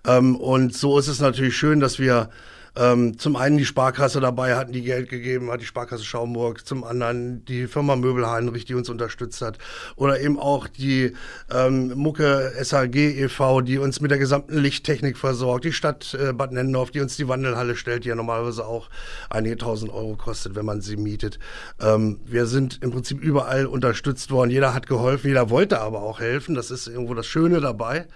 Ähm, 0.05 0.35
und 0.35 0.75
so 0.75 0.99
ist 0.99 1.07
es 1.07 1.19
natürlich 1.19 1.55
schön, 1.55 1.79
dass 1.79 1.99
wir 1.99 2.29
ähm, 2.75 3.19
zum 3.19 3.35
einen 3.35 3.57
die 3.57 3.65
Sparkasse 3.65 4.19
dabei 4.19 4.55
hatten, 4.55 4.71
die 4.71 4.81
Geld 4.81 5.09
gegeben 5.09 5.51
hat, 5.51 5.61
die 5.61 5.65
Sparkasse 5.65 6.03
Schaumburg, 6.03 6.65
zum 6.65 6.83
anderen 6.83 7.45
die 7.45 7.67
Firma 7.67 7.95
Möbel 7.95 8.27
Heinrich, 8.27 8.65
die 8.65 8.73
uns 8.73 8.89
unterstützt 8.89 9.41
hat, 9.41 9.59
oder 9.95 10.19
eben 10.19 10.39
auch 10.39 10.67
die 10.67 11.13
ähm, 11.51 11.93
Mucke 11.95 12.53
SAG 12.61 12.95
e.V., 12.95 13.61
die 13.61 13.77
uns 13.77 14.01
mit 14.01 14.09
der 14.11 14.17
gesamten 14.17 14.57
Lichttechnik 14.57 15.17
versorgt, 15.17 15.65
die 15.65 15.73
Stadt 15.73 16.17
äh, 16.19 16.33
Bad 16.33 16.51
Nennendorf, 16.51 16.91
die 16.91 17.01
uns 17.01 17.15
die 17.15 17.27
Wandelhalle 17.27 17.75
stellt, 17.75 18.05
die 18.05 18.09
ja 18.09 18.15
normalerweise 18.15 18.65
auch 18.65 18.89
einige 19.29 19.57
tausend 19.57 19.91
Euro 19.91 20.15
kostet, 20.15 20.55
wenn 20.55 20.65
man 20.65 20.81
sie 20.81 20.97
mietet. 20.97 21.37
Ähm, 21.79 22.19
wir 22.25 22.47
sind 22.47 22.79
im 22.81 22.91
Prinzip 22.91 23.21
überall 23.21 23.67
unterstützt 23.67 24.31
worden. 24.31 24.49
Jeder 24.49 24.73
hat 24.73 24.87
geholfen, 24.87 25.27
jeder 25.27 25.49
wollte 25.49 25.79
aber 25.79 26.01
auch 26.01 26.19
helfen. 26.19 26.55
Das 26.55 26.71
ist 26.71 26.87
irgendwo 26.87 27.13
das 27.13 27.27
Schöne 27.27 27.61
dabei. 27.61 28.07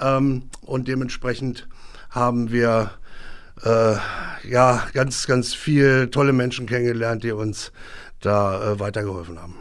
Ähm, 0.00 0.44
und 0.62 0.88
dementsprechend 0.88 1.68
haben 2.10 2.50
wir 2.50 2.92
äh, 3.64 3.96
ja, 4.48 4.82
ganz, 4.92 5.26
ganz 5.26 5.54
viel 5.54 6.08
tolle 6.08 6.32
Menschen 6.32 6.66
kennengelernt, 6.66 7.22
die 7.24 7.32
uns 7.32 7.72
da 8.20 8.72
äh, 8.72 8.80
weitergeholfen 8.80 9.40
haben. 9.40 9.56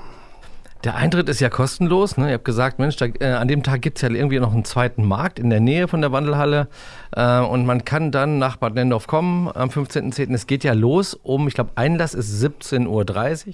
Der 0.86 0.96
Eintritt 0.96 1.28
ist 1.28 1.42
ja 1.42 1.50
kostenlos. 1.50 2.16
Ne? 2.16 2.30
Ihr 2.30 2.36
habt 2.36 2.46
gesagt, 2.46 2.80
Mensch, 2.80 2.96
da, 2.96 3.08
äh, 3.20 3.34
an 3.34 3.50
dem 3.50 3.64
Tag 3.64 3.82
gibt 3.82 3.98
es 3.98 4.02
ja 4.02 4.10
irgendwie 4.10 4.40
noch 4.40 4.54
einen 4.54 4.64
zweiten 4.64 5.06
Markt 5.06 5.38
in 5.38 5.50
der 5.50 5.60
Nähe 5.60 5.90
von 5.90 6.00
der 6.00 6.14
Wandelhalle. 6.14 6.70
Äh, 7.12 7.40
und 7.40 7.66
man 7.66 7.84
kann 7.84 8.14
dann 8.14 8.40
nach 8.40 8.56
Bad 8.56 8.76
Nendorf 8.76 9.06
kommen 9.06 9.50
am 9.54 9.68
15.10. 9.68 10.34
Es 10.34 10.48
geht 10.48 10.64
ja 10.64 10.72
los 10.72 11.16
um, 11.16 11.50
ich 11.50 11.54
glaube, 11.54 11.72
Einlass 11.76 12.14
ist 12.14 12.42
17.30 12.42 12.88
Uhr. 12.88 13.54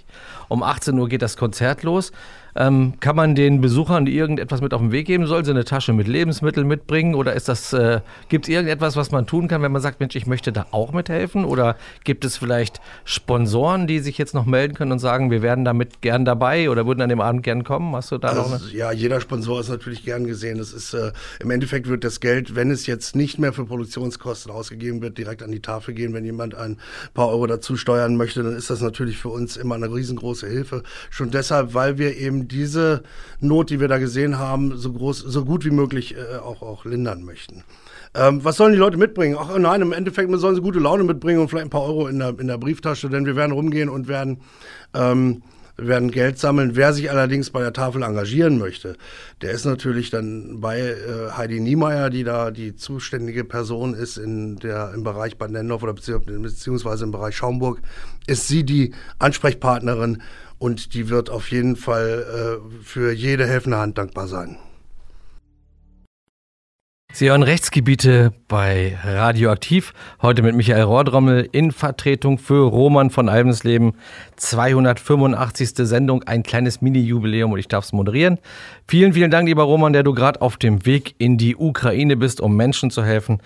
Um 0.49 0.61
18 0.61 0.99
Uhr 0.99 1.09
geht 1.09 1.23
das 1.23 1.35
Konzert 1.35 1.81
los. 1.81 2.11
Ähm, 2.57 2.93
kann 3.01 3.17
man 3.17 3.35
den 3.35 3.59
Besuchern 3.59 4.07
irgendetwas 4.07 4.61
mit 4.61 4.73
auf 4.73 4.79
den 4.79 4.93
Weg 4.93 5.07
geben? 5.07 5.27
Soll 5.27 5.43
sie 5.43 5.51
eine 5.51 5.65
Tasche 5.65 5.91
mit 5.91 6.07
Lebensmitteln 6.07 6.65
mitbringen? 6.65 7.13
Oder 7.13 7.33
ist 7.33 7.49
das, 7.49 7.73
äh, 7.73 7.99
gibt 8.29 8.45
es 8.45 8.53
irgendetwas, 8.53 8.95
was 8.95 9.11
man 9.11 9.27
tun 9.27 9.49
kann, 9.49 9.61
wenn 9.61 9.73
man 9.73 9.81
sagt, 9.81 9.99
Mensch, 9.99 10.15
ich 10.15 10.25
möchte 10.25 10.53
da 10.53 10.65
auch 10.71 10.93
mithelfen? 10.93 11.43
Oder 11.43 11.75
gibt 12.05 12.23
es 12.23 12.37
vielleicht 12.37 12.79
Sponsoren, 13.03 13.87
die 13.87 13.99
sich 13.99 14.17
jetzt 14.17 14.33
noch 14.33 14.45
melden 14.45 14.73
können 14.73 14.93
und 14.93 14.99
sagen, 14.99 15.31
wir 15.31 15.41
wären 15.41 15.65
damit 15.65 16.01
gern 16.01 16.23
dabei 16.23 16.69
oder 16.69 16.87
würden 16.87 17.01
an 17.01 17.09
dem 17.09 17.19
Abend 17.19 17.43
gern 17.43 17.65
kommen? 17.65 17.93
Hast 17.93 18.11
du 18.11 18.17
da 18.17 18.29
also, 18.29 18.41
noch 18.43 18.61
eine? 18.61 18.71
Ja, 18.71 18.93
jeder 18.93 19.19
Sponsor 19.19 19.59
ist 19.59 19.69
natürlich 19.69 20.05
gern 20.05 20.25
gesehen. 20.25 20.57
Das 20.57 20.71
ist, 20.71 20.93
äh, 20.93 21.11
im 21.41 21.51
Endeffekt 21.51 21.89
wird 21.89 22.05
das 22.05 22.21
Geld, 22.21 22.55
wenn 22.55 22.71
es 22.71 22.87
jetzt 22.87 23.17
nicht 23.17 23.37
mehr 23.37 23.51
für 23.51 23.65
Produktionskosten 23.65 24.49
ausgegeben 24.49 25.01
wird, 25.01 25.17
direkt 25.17 25.43
an 25.43 25.51
die 25.51 25.61
Tafel 25.61 25.93
gehen. 25.93 26.13
Wenn 26.13 26.23
jemand 26.23 26.55
ein 26.55 26.77
paar 27.13 27.27
Euro 27.27 27.47
dazu 27.47 27.75
steuern 27.75 28.15
möchte, 28.15 28.43
dann 28.43 28.55
ist 28.55 28.69
das 28.69 28.79
natürlich 28.79 29.17
für 29.17 29.29
uns 29.29 29.57
immer 29.57 29.75
eine 29.75 29.93
riesengroße 29.93 30.47
Hilfe. 30.47 30.83
Schon 31.09 31.31
deshalb, 31.31 31.73
weil 31.73 31.97
wir 31.97 32.15
eben 32.15 32.44
diese 32.47 33.03
Not, 33.39 33.69
die 33.69 33.79
wir 33.79 33.87
da 33.87 33.97
gesehen 33.97 34.37
haben, 34.37 34.77
so 34.77 34.93
groß, 34.93 35.19
so 35.19 35.45
gut 35.45 35.65
wie 35.65 35.71
möglich 35.71 36.15
äh, 36.15 36.37
auch, 36.37 36.61
auch 36.61 36.85
lindern 36.85 37.23
möchten. 37.23 37.63
Ähm, 38.13 38.43
was 38.43 38.57
sollen 38.57 38.73
die 38.73 38.79
Leute 38.79 38.97
mitbringen? 38.97 39.37
Ach 39.39 39.57
nein, 39.57 39.81
im 39.81 39.91
Endeffekt 39.91 40.31
sollen 40.39 40.55
sie 40.55 40.61
gute 40.61 40.79
Laune 40.79 41.03
mitbringen 41.03 41.39
und 41.39 41.49
vielleicht 41.49 41.67
ein 41.67 41.69
paar 41.69 41.83
Euro 41.83 42.07
in 42.07 42.19
der, 42.19 42.39
in 42.39 42.47
der 42.47 42.57
Brieftasche, 42.57 43.09
denn 43.09 43.25
wir 43.25 43.35
werden 43.35 43.51
rumgehen 43.51 43.89
und 43.89 44.07
werden 44.07 44.41
ähm, 44.93 45.41
werden 45.77 46.11
Geld 46.11 46.39
sammeln. 46.39 46.75
Wer 46.75 46.93
sich 46.93 47.09
allerdings 47.11 47.49
bei 47.49 47.61
der 47.61 47.73
Tafel 47.73 48.03
engagieren 48.03 48.57
möchte, 48.57 48.95
der 49.41 49.51
ist 49.51 49.65
natürlich 49.65 50.09
dann 50.09 50.61
bei 50.61 50.79
äh, 50.79 51.31
Heidi 51.35 51.59
Niemeyer, 51.59 52.09
die 52.09 52.23
da 52.23 52.51
die 52.51 52.75
zuständige 52.75 53.43
Person 53.43 53.93
ist 53.93 54.17
in 54.17 54.57
der, 54.57 54.93
im 54.93 55.03
Bereich 55.03 55.37
Bad 55.37 55.51
Nennendorf 55.51 55.83
oder 55.83 55.93
beziehungsweise 55.93 57.03
im 57.03 57.11
Bereich 57.11 57.35
Schaumburg, 57.35 57.81
ist 58.27 58.47
sie 58.47 58.63
die 58.63 58.93
Ansprechpartnerin 59.19 60.21
und 60.57 60.93
die 60.93 61.09
wird 61.09 61.29
auf 61.29 61.51
jeden 61.51 61.75
Fall 61.75 62.61
äh, 62.61 62.83
für 62.83 63.11
jede 63.11 63.45
helfende 63.47 63.77
Hand 63.77 63.97
dankbar 63.97 64.27
sein. 64.27 64.57
Sie 67.17 67.29
hören 67.29 67.43
Rechtsgebiete 67.43 68.33
bei 68.49 68.97
Radioaktiv. 69.01 69.93
Heute 70.21 70.41
mit 70.41 70.53
Michael 70.53 70.81
Rohrdrommel 70.81 71.47
in 71.49 71.71
Vertretung 71.71 72.37
für 72.37 72.67
Roman 72.67 73.09
von 73.09 73.29
Albensleben. 73.29 73.93
285. 74.35 75.69
Sendung, 75.87 76.23
ein 76.23 76.43
kleines 76.43 76.81
Mini-Jubiläum 76.81 77.53
und 77.53 77.59
ich 77.59 77.69
darf 77.69 77.85
es 77.85 77.93
moderieren. 77.93 78.37
Vielen, 78.85 79.13
vielen 79.13 79.31
Dank, 79.31 79.47
lieber 79.47 79.63
Roman, 79.63 79.93
der 79.93 80.03
du 80.03 80.13
gerade 80.13 80.41
auf 80.41 80.57
dem 80.57 80.85
Weg 80.85 81.15
in 81.17 81.37
die 81.37 81.55
Ukraine 81.55 82.17
bist, 82.17 82.41
um 82.41 82.57
Menschen 82.57 82.91
zu 82.91 83.05
helfen. 83.05 83.39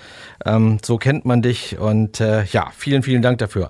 Ähm, 0.48 0.80
so 0.84 0.98
kennt 0.98 1.26
man 1.26 1.44
dich 1.44 1.78
und 1.78 2.20
äh, 2.22 2.46
ja, 2.46 2.72
vielen, 2.76 3.04
vielen 3.04 3.22
Dank 3.22 3.38
dafür. 3.38 3.70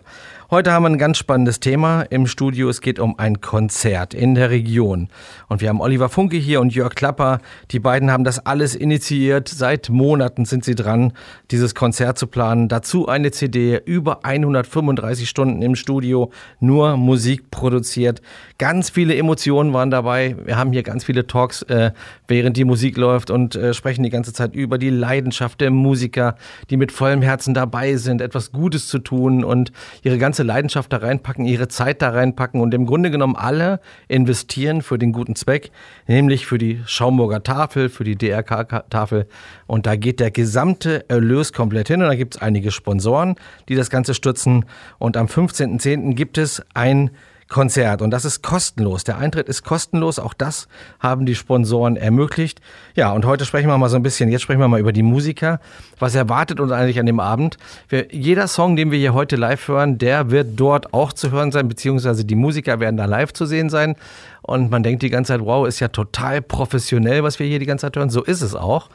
Heute 0.52 0.72
haben 0.72 0.82
wir 0.82 0.90
ein 0.90 0.98
ganz 0.98 1.20
spannendes 1.20 1.60
Thema 1.60 2.02
im 2.10 2.26
Studio. 2.26 2.70
Es 2.70 2.82
geht 2.82 2.98
um 2.98 3.20
ein 3.20 3.40
Konzert 3.40 4.16
in 4.16 4.34
der 4.34 4.50
Region. 4.50 5.08
Und 5.48 5.62
wir 5.62 5.70
haben 5.70 5.80
Oliver 5.80 6.10
Funke 6.10 6.38
hier 6.38 6.60
und 6.60 6.74
Jörg 6.74 6.96
Klapper. 6.96 7.38
Die 7.70 7.78
beiden 7.78 8.10
haben 8.10 8.24
das 8.24 8.44
alles 8.48 8.74
initiiert. 8.74 9.48
Seit 9.48 9.89
Monaten 9.90 10.46
sind 10.46 10.64
sie 10.64 10.76
dran, 10.76 11.14
dieses 11.52 11.76
Konzert 11.76 12.18
zu 12.18 12.28
planen. 12.28 12.68
Dazu 12.68 13.08
eine 13.08 13.32
CD, 13.32 13.82
über 13.86 14.26
135 14.26 15.30
Stunden 15.30 15.62
im 15.62 15.76
Studio, 15.76 16.32
nur 16.60 16.98
Musik 16.98 17.52
produziert. 17.52 18.22
Ganz 18.58 18.90
viele 18.90 19.16
Emotionen 19.16 19.74
waren 19.74 19.92
dabei. 19.92 20.36
Wir 20.46 20.58
haben 20.58 20.72
hier 20.72 20.84
ganz 20.84 21.04
viele 21.04 21.28
Talks, 21.28 21.62
äh, 21.64 21.92
während 22.28 22.58
die 22.58 22.66
Musik 22.66 22.98
läuft 22.98 23.32
und 23.32 23.56
äh, 23.56 23.74
sprechen 23.74 24.04
die 24.04 24.10
ganze 24.10 24.34
Zeit 24.34 24.56
über 24.56 24.78
die 24.78 24.90
Leidenschaft 24.90 25.62
der 25.62 25.72
Musiker, 25.72 26.36
die 26.70 26.78
mit 26.78 26.92
vollem 26.92 27.22
Herzen 27.22 27.54
dabei 27.54 27.96
sind, 27.96 28.22
etwas 28.22 28.52
Gutes 28.52 28.88
zu 28.88 29.00
tun 29.00 29.44
und 29.44 29.72
ihre 30.04 30.18
ganze 30.18 30.44
Leidenschaft 30.44 30.92
da 30.94 30.98
reinpacken, 30.98 31.46
ihre 31.46 31.68
Zeit 31.68 32.02
da 32.02 32.10
reinpacken 32.10 32.62
und 32.62 32.74
im 32.74 32.86
Grunde 32.86 33.12
genommen 33.12 33.36
alle 33.36 33.80
investieren 34.08 34.82
für 34.82 34.98
den 34.98 35.12
guten 35.12 35.36
Zweck, 35.36 35.72
nämlich 36.08 36.46
für 36.46 36.58
die 36.58 36.82
Schaumburger 36.86 37.44
Tafel, 37.44 37.90
für 37.90 38.04
die 38.04 38.16
DRK-Tafel. 38.16 39.28
Und 39.68 39.79
da 39.86 39.96
geht 39.96 40.20
der 40.20 40.32
gesamte 40.32 41.10
Erlös 41.10 41.54
komplett 41.54 41.88
hin 41.88 42.02
und 42.02 42.08
da 42.08 42.16
gibt 42.16 42.36
es 42.36 42.42
einige 42.42 42.72
Sponsoren, 42.72 43.36
die 43.68 43.76
das 43.76 43.90
Ganze 43.90 44.14
stützen. 44.14 44.66
Und 44.98 45.18
am 45.18 45.28
15.10. 45.28 46.14
gibt 46.14 46.38
es 46.38 46.64
ein 46.74 47.12
Konzert 47.50 48.04
und 48.04 48.12
das 48.12 48.26
ist 48.26 48.44
kostenlos. 48.44 49.04
Der 49.04 49.18
Eintritt 49.18 49.50
ist 49.50 49.64
kostenlos. 49.64 50.20
Auch 50.20 50.36
das 50.36 50.68
haben 51.00 51.26
die 51.26 51.34
Sponsoren 51.34 51.98
ermöglicht. 51.98 52.62
Ja, 52.96 53.12
und 53.12 53.26
heute 53.26 53.44
sprechen 53.44 53.68
wir 53.68 53.78
mal 53.78 53.90
so 53.90 53.96
ein 53.96 54.04
bisschen, 54.04 54.30
jetzt 54.30 54.44
sprechen 54.44 54.60
wir 54.60 54.68
mal 54.68 54.80
über 54.80 54.94
die 54.94 55.02
Musiker. 55.02 55.60
Was 55.98 56.14
erwartet 56.14 56.60
uns 56.60 56.72
eigentlich 56.72 57.00
an 57.00 57.08
dem 57.08 57.20
Abend? 57.20 57.58
Wir, 57.90 58.14
jeder 58.14 58.48
Song, 58.48 58.76
den 58.76 58.92
wir 58.92 59.00
hier 59.00 59.16
heute 59.16 59.36
live 59.36 59.68
hören, 59.68 59.98
der 59.98 60.30
wird 60.30 60.60
dort 60.60 60.94
auch 60.94 61.12
zu 61.12 61.32
hören 61.32 61.52
sein, 61.52 61.68
beziehungsweise 61.68 62.24
die 62.24 62.36
Musiker 62.36 62.80
werden 62.80 62.98
da 62.98 63.06
live 63.06 63.34
zu 63.34 63.48
sehen 63.48 63.72
sein. 63.72 63.96
Und 64.42 64.72
man 64.72 64.84
denkt 64.84 65.04
die 65.04 65.10
ganze 65.10 65.34
Zeit, 65.34 65.42
wow, 65.42 65.68
ist 65.68 65.80
ja 65.80 65.90
total 65.90 66.42
professionell, 66.42 67.24
was 67.24 67.40
wir 67.40 67.48
hier 67.48 67.60
die 67.60 67.66
ganze 67.66 67.88
Zeit 67.88 67.96
hören. 67.96 68.10
So 68.10 68.24
ist 68.24 68.42
es 68.42 68.56
auch. 68.56 68.90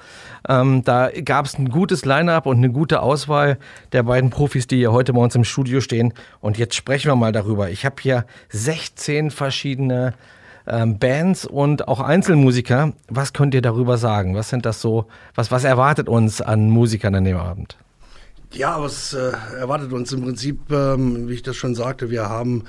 Ähm, 0.49 0.83
da 0.85 1.11
gab 1.25 1.47
es 1.47 1.59
ein 1.59 1.69
gutes 1.69 2.05
Line-up 2.05 2.47
und 2.47 2.59
eine 2.59 2.71
gute 2.71 3.01
Auswahl 3.01 3.59
der 3.93 4.03
beiden 4.05 4.31
Profis, 4.31 4.67
die 4.67 4.77
hier 4.77 4.93
heute 4.93 5.13
bei 5.13 5.21
uns 5.21 5.35
im 5.35 5.45
Studio 5.45 5.81
stehen. 5.81 6.15
Und 6.41 6.59
jetzt 6.59 6.75
sprechen 6.75 7.11
wir 7.11 7.17
mal 7.17 7.33
darüber. 7.33 7.71
Ich 7.71 7.85
habe 7.85 7.97
hier 8.01 8.25
16 8.51 9.31
verschiedene 9.31 10.15
ähm, 10.67 10.99
Bands 10.99 11.45
und 11.45 11.89
auch 11.89 12.01
Einzelmusiker. 12.01 12.93
Was 13.09 13.33
könnt 13.33 13.55
ihr 13.55 13.63
darüber 13.63 13.99
sagen? 13.99 14.35
Was 14.35 14.49
sind 14.49 14.67
das 14.67 14.81
so? 14.81 15.07
Was, 15.35 15.51
was 15.51 15.65
erwartet 15.65 16.09
uns 16.09 16.41
an 16.41 16.71
Musikern 16.71 17.15
an 17.15 17.25
dem 17.25 17.37
Abend? 17.37 17.77
Ja, 18.53 18.81
was 18.81 19.15
äh, 19.15 19.33
erwartet 19.59 19.93
uns 19.93 20.13
im 20.13 20.23
Prinzip, 20.23 20.71
ähm, 20.71 21.29
wie 21.29 21.35
ich 21.35 21.43
das 21.43 21.57
schon 21.57 21.75
sagte, 21.75 22.11
wir 22.11 22.29
haben 22.29 22.65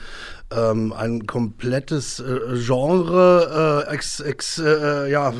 ähm, 0.51 0.93
ein 0.93 1.25
komplettes 1.25 2.19
äh, 2.19 2.57
Genre, 2.65 3.85
äh, 3.87 3.93
ex, 3.93 4.19
ex, 4.19 4.59
äh, 4.59 5.09
ja, 5.09 5.33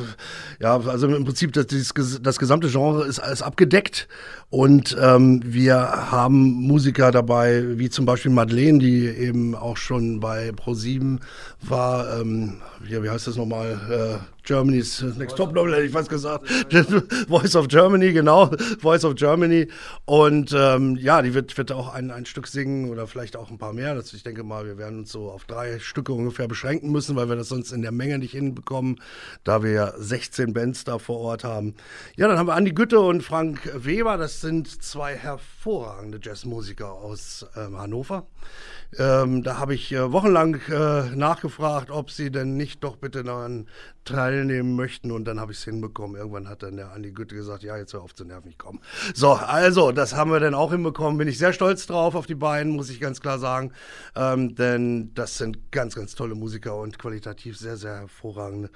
ja, 0.60 0.80
also 0.80 1.06
im 1.08 1.24
Prinzip 1.24 1.52
das, 1.52 1.66
dieses, 1.66 1.92
das 2.22 2.38
gesamte 2.38 2.68
Genre 2.68 3.04
ist 3.04 3.20
alles 3.20 3.42
abgedeckt 3.42 4.08
und 4.48 4.96
ähm, 5.00 5.42
wir 5.44 5.76
haben 6.10 6.52
Musiker 6.52 7.10
dabei, 7.10 7.78
wie 7.78 7.90
zum 7.90 8.06
Beispiel 8.06 8.30
Madeleine, 8.30 8.78
die 8.78 9.06
eben 9.06 9.54
auch 9.54 9.76
schon 9.76 10.20
bei 10.20 10.50
Pro7 10.50 11.18
war, 11.62 12.20
ähm, 12.20 12.62
ja, 12.88 13.02
wie 13.02 13.10
heißt 13.10 13.26
das 13.26 13.36
nochmal, 13.36 13.80
äh, 13.90 14.36
Germany's 14.44 15.02
Next 15.18 15.36
Top 15.36 15.52
Model, 15.52 15.74
hätte 15.74 15.86
ich 15.86 15.92
fast 15.92 16.08
gesagt. 16.08 16.48
Voice 17.28 17.56
of 17.56 17.66
Germany, 17.66 18.12
genau. 18.12 18.50
Voice 18.80 19.04
of 19.04 19.16
Germany. 19.16 19.66
Und 20.04 20.54
ähm, 20.56 20.96
ja, 20.96 21.20
die 21.20 21.34
wird, 21.34 21.58
wird 21.58 21.72
auch 21.72 21.92
ein, 21.92 22.12
ein 22.12 22.26
Stück 22.26 22.46
singen 22.46 22.88
oder 22.88 23.08
vielleicht 23.08 23.36
auch 23.36 23.50
ein 23.50 23.58
paar 23.58 23.72
mehr. 23.72 23.96
Das, 23.96 24.12
ich 24.12 24.22
denke 24.22 24.44
mal, 24.44 24.64
wir 24.64 24.78
werden 24.78 24.95
uns 24.96 25.12
so 25.12 25.30
auf 25.30 25.44
drei 25.44 25.78
Stücke 25.78 26.12
ungefähr 26.12 26.48
beschränken 26.48 26.90
müssen, 26.90 27.16
weil 27.16 27.28
wir 27.28 27.36
das 27.36 27.48
sonst 27.48 27.72
in 27.72 27.82
der 27.82 27.92
Menge 27.92 28.18
nicht 28.18 28.32
hinbekommen, 28.32 29.00
da 29.44 29.62
wir 29.62 29.70
ja 29.70 29.92
16 29.96 30.52
Bands 30.52 30.84
da 30.84 30.98
vor 30.98 31.18
Ort 31.20 31.44
haben. 31.44 31.74
Ja, 32.16 32.28
dann 32.28 32.38
haben 32.38 32.46
wir 32.46 32.54
Andi 32.54 32.72
Gütte 32.72 33.00
und 33.00 33.22
Frank 33.22 33.70
Weber. 33.74 34.16
Das 34.16 34.40
sind 34.40 34.82
zwei 34.82 35.16
hervorragende 35.16 36.18
Jazzmusiker 36.22 36.92
aus 36.92 37.46
ähm, 37.56 37.78
Hannover. 37.78 38.26
Ähm, 38.98 39.42
da 39.42 39.58
habe 39.58 39.74
ich 39.74 39.92
äh, 39.92 40.12
wochenlang 40.12 40.60
äh, 40.68 41.14
nachgefragt, 41.14 41.90
ob 41.90 42.10
sie 42.10 42.30
denn 42.30 42.56
nicht 42.56 42.84
doch 42.84 42.96
bitte 42.96 43.24
daran 43.24 43.66
teilnehmen 44.04 44.76
möchten 44.76 45.10
und 45.10 45.24
dann 45.24 45.40
habe 45.40 45.52
ich 45.52 45.58
es 45.58 45.64
hinbekommen. 45.64 46.16
Irgendwann 46.16 46.48
hat 46.48 46.62
dann 46.62 46.76
der 46.76 46.92
Andi 46.92 47.10
Gütte 47.10 47.34
gesagt, 47.34 47.62
ja, 47.62 47.76
jetzt 47.76 47.92
hör 47.92 48.02
auf 48.02 48.14
zu 48.14 48.24
nerven, 48.24 48.48
ich 48.48 48.58
komme. 48.58 48.78
So, 49.14 49.32
also, 49.32 49.92
das 49.92 50.14
haben 50.14 50.30
wir 50.30 50.40
dann 50.40 50.54
auch 50.54 50.70
hinbekommen. 50.70 51.18
Bin 51.18 51.28
ich 51.28 51.38
sehr 51.38 51.52
stolz 51.52 51.86
drauf 51.86 52.14
auf 52.14 52.26
die 52.26 52.36
beiden, 52.36 52.72
muss 52.72 52.88
ich 52.88 53.00
ganz 53.00 53.20
klar 53.20 53.38
sagen. 53.38 53.72
Ähm, 54.14 54.54
denn 54.54 54.85
das 55.14 55.38
sind 55.38 55.70
ganz, 55.72 55.94
ganz 55.94 56.14
tolle 56.14 56.34
Musiker 56.34 56.76
und 56.76 56.98
qualitativ 56.98 57.56
sehr, 57.56 57.76
sehr 57.76 57.96
hervorragende. 57.96 58.70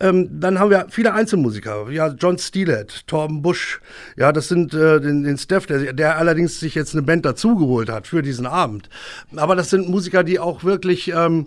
Ähm, 0.00 0.40
dann 0.40 0.58
haben 0.58 0.70
wir 0.70 0.86
viele 0.90 1.12
Einzelmusiker. 1.12 1.90
Ja, 1.90 2.08
John 2.08 2.38
Steelhead, 2.38 3.06
Torben 3.06 3.42
Busch. 3.42 3.80
Ja, 4.16 4.32
das 4.32 4.48
sind 4.48 4.74
äh, 4.74 5.00
den, 5.00 5.22
den 5.22 5.38
Steph, 5.38 5.66
der, 5.66 5.92
der 5.92 6.18
allerdings 6.18 6.60
sich 6.60 6.74
jetzt 6.74 6.94
eine 6.94 7.02
Band 7.02 7.24
dazugeholt 7.24 7.88
hat 7.88 8.06
für 8.06 8.22
diesen 8.22 8.46
Abend. 8.46 8.88
Aber 9.36 9.56
das 9.56 9.70
sind 9.70 9.88
Musiker, 9.88 10.24
die 10.24 10.38
auch 10.38 10.64
wirklich 10.64 11.08
ähm, 11.08 11.46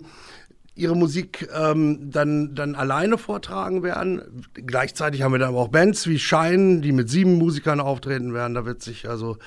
ihre 0.78 0.96
Musik 0.96 1.48
ähm, 1.52 2.10
dann, 2.10 2.54
dann 2.54 2.74
alleine 2.74 3.18
vortragen 3.18 3.82
werden. 3.82 4.44
Gleichzeitig 4.54 5.22
haben 5.22 5.32
wir 5.32 5.38
dann 5.38 5.48
aber 5.48 5.58
auch 5.58 5.68
Bands 5.68 6.06
wie 6.06 6.18
Shine, 6.18 6.80
die 6.80 6.92
mit 6.92 7.10
sieben 7.10 7.34
Musikern 7.34 7.80
auftreten 7.80 8.32
werden. 8.32 8.54
Da 8.54 8.64
wird 8.64 8.82
sich 8.82 9.08
also 9.08 9.38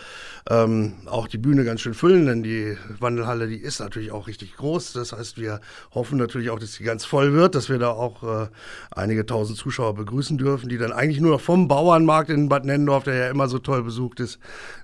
ähm, 0.49 0.93
auch 1.05 1.27
die 1.27 1.37
Bühne 1.37 1.63
ganz 1.63 1.81
schön 1.81 1.93
füllen, 1.93 2.25
denn 2.25 2.43
die 2.43 2.77
Wandelhalle, 2.99 3.47
die 3.47 3.57
ist 3.57 3.79
natürlich 3.79 4.11
auch 4.11 4.27
richtig 4.27 4.57
groß. 4.57 4.93
Das 4.93 5.13
heißt, 5.13 5.37
wir 5.37 5.61
hoffen 5.93 6.17
natürlich 6.17 6.49
auch, 6.49 6.59
dass 6.59 6.73
sie 6.73 6.83
ganz 6.83 7.05
voll 7.05 7.33
wird, 7.33 7.55
dass 7.55 7.69
wir 7.69 7.79
da 7.79 7.91
auch 7.91 8.23
äh, 8.23 8.47
einige 8.91 9.25
tausend 9.25 9.57
Zuschauer 9.57 9.95
begrüßen 9.95 10.37
dürfen, 10.37 10.67
die 10.67 10.77
dann 10.77 10.91
eigentlich 10.91 11.21
nur 11.21 11.31
noch 11.31 11.41
vom 11.41 11.67
Bauernmarkt 11.67 12.29
in 12.29 12.49
Bad 12.49 12.65
Nennendorf, 12.65 13.05
der 13.05 13.15
ja 13.15 13.29
immer 13.29 13.47
so 13.47 13.59
toll 13.59 13.83
besucht 13.83 14.19
ist, 14.19 14.39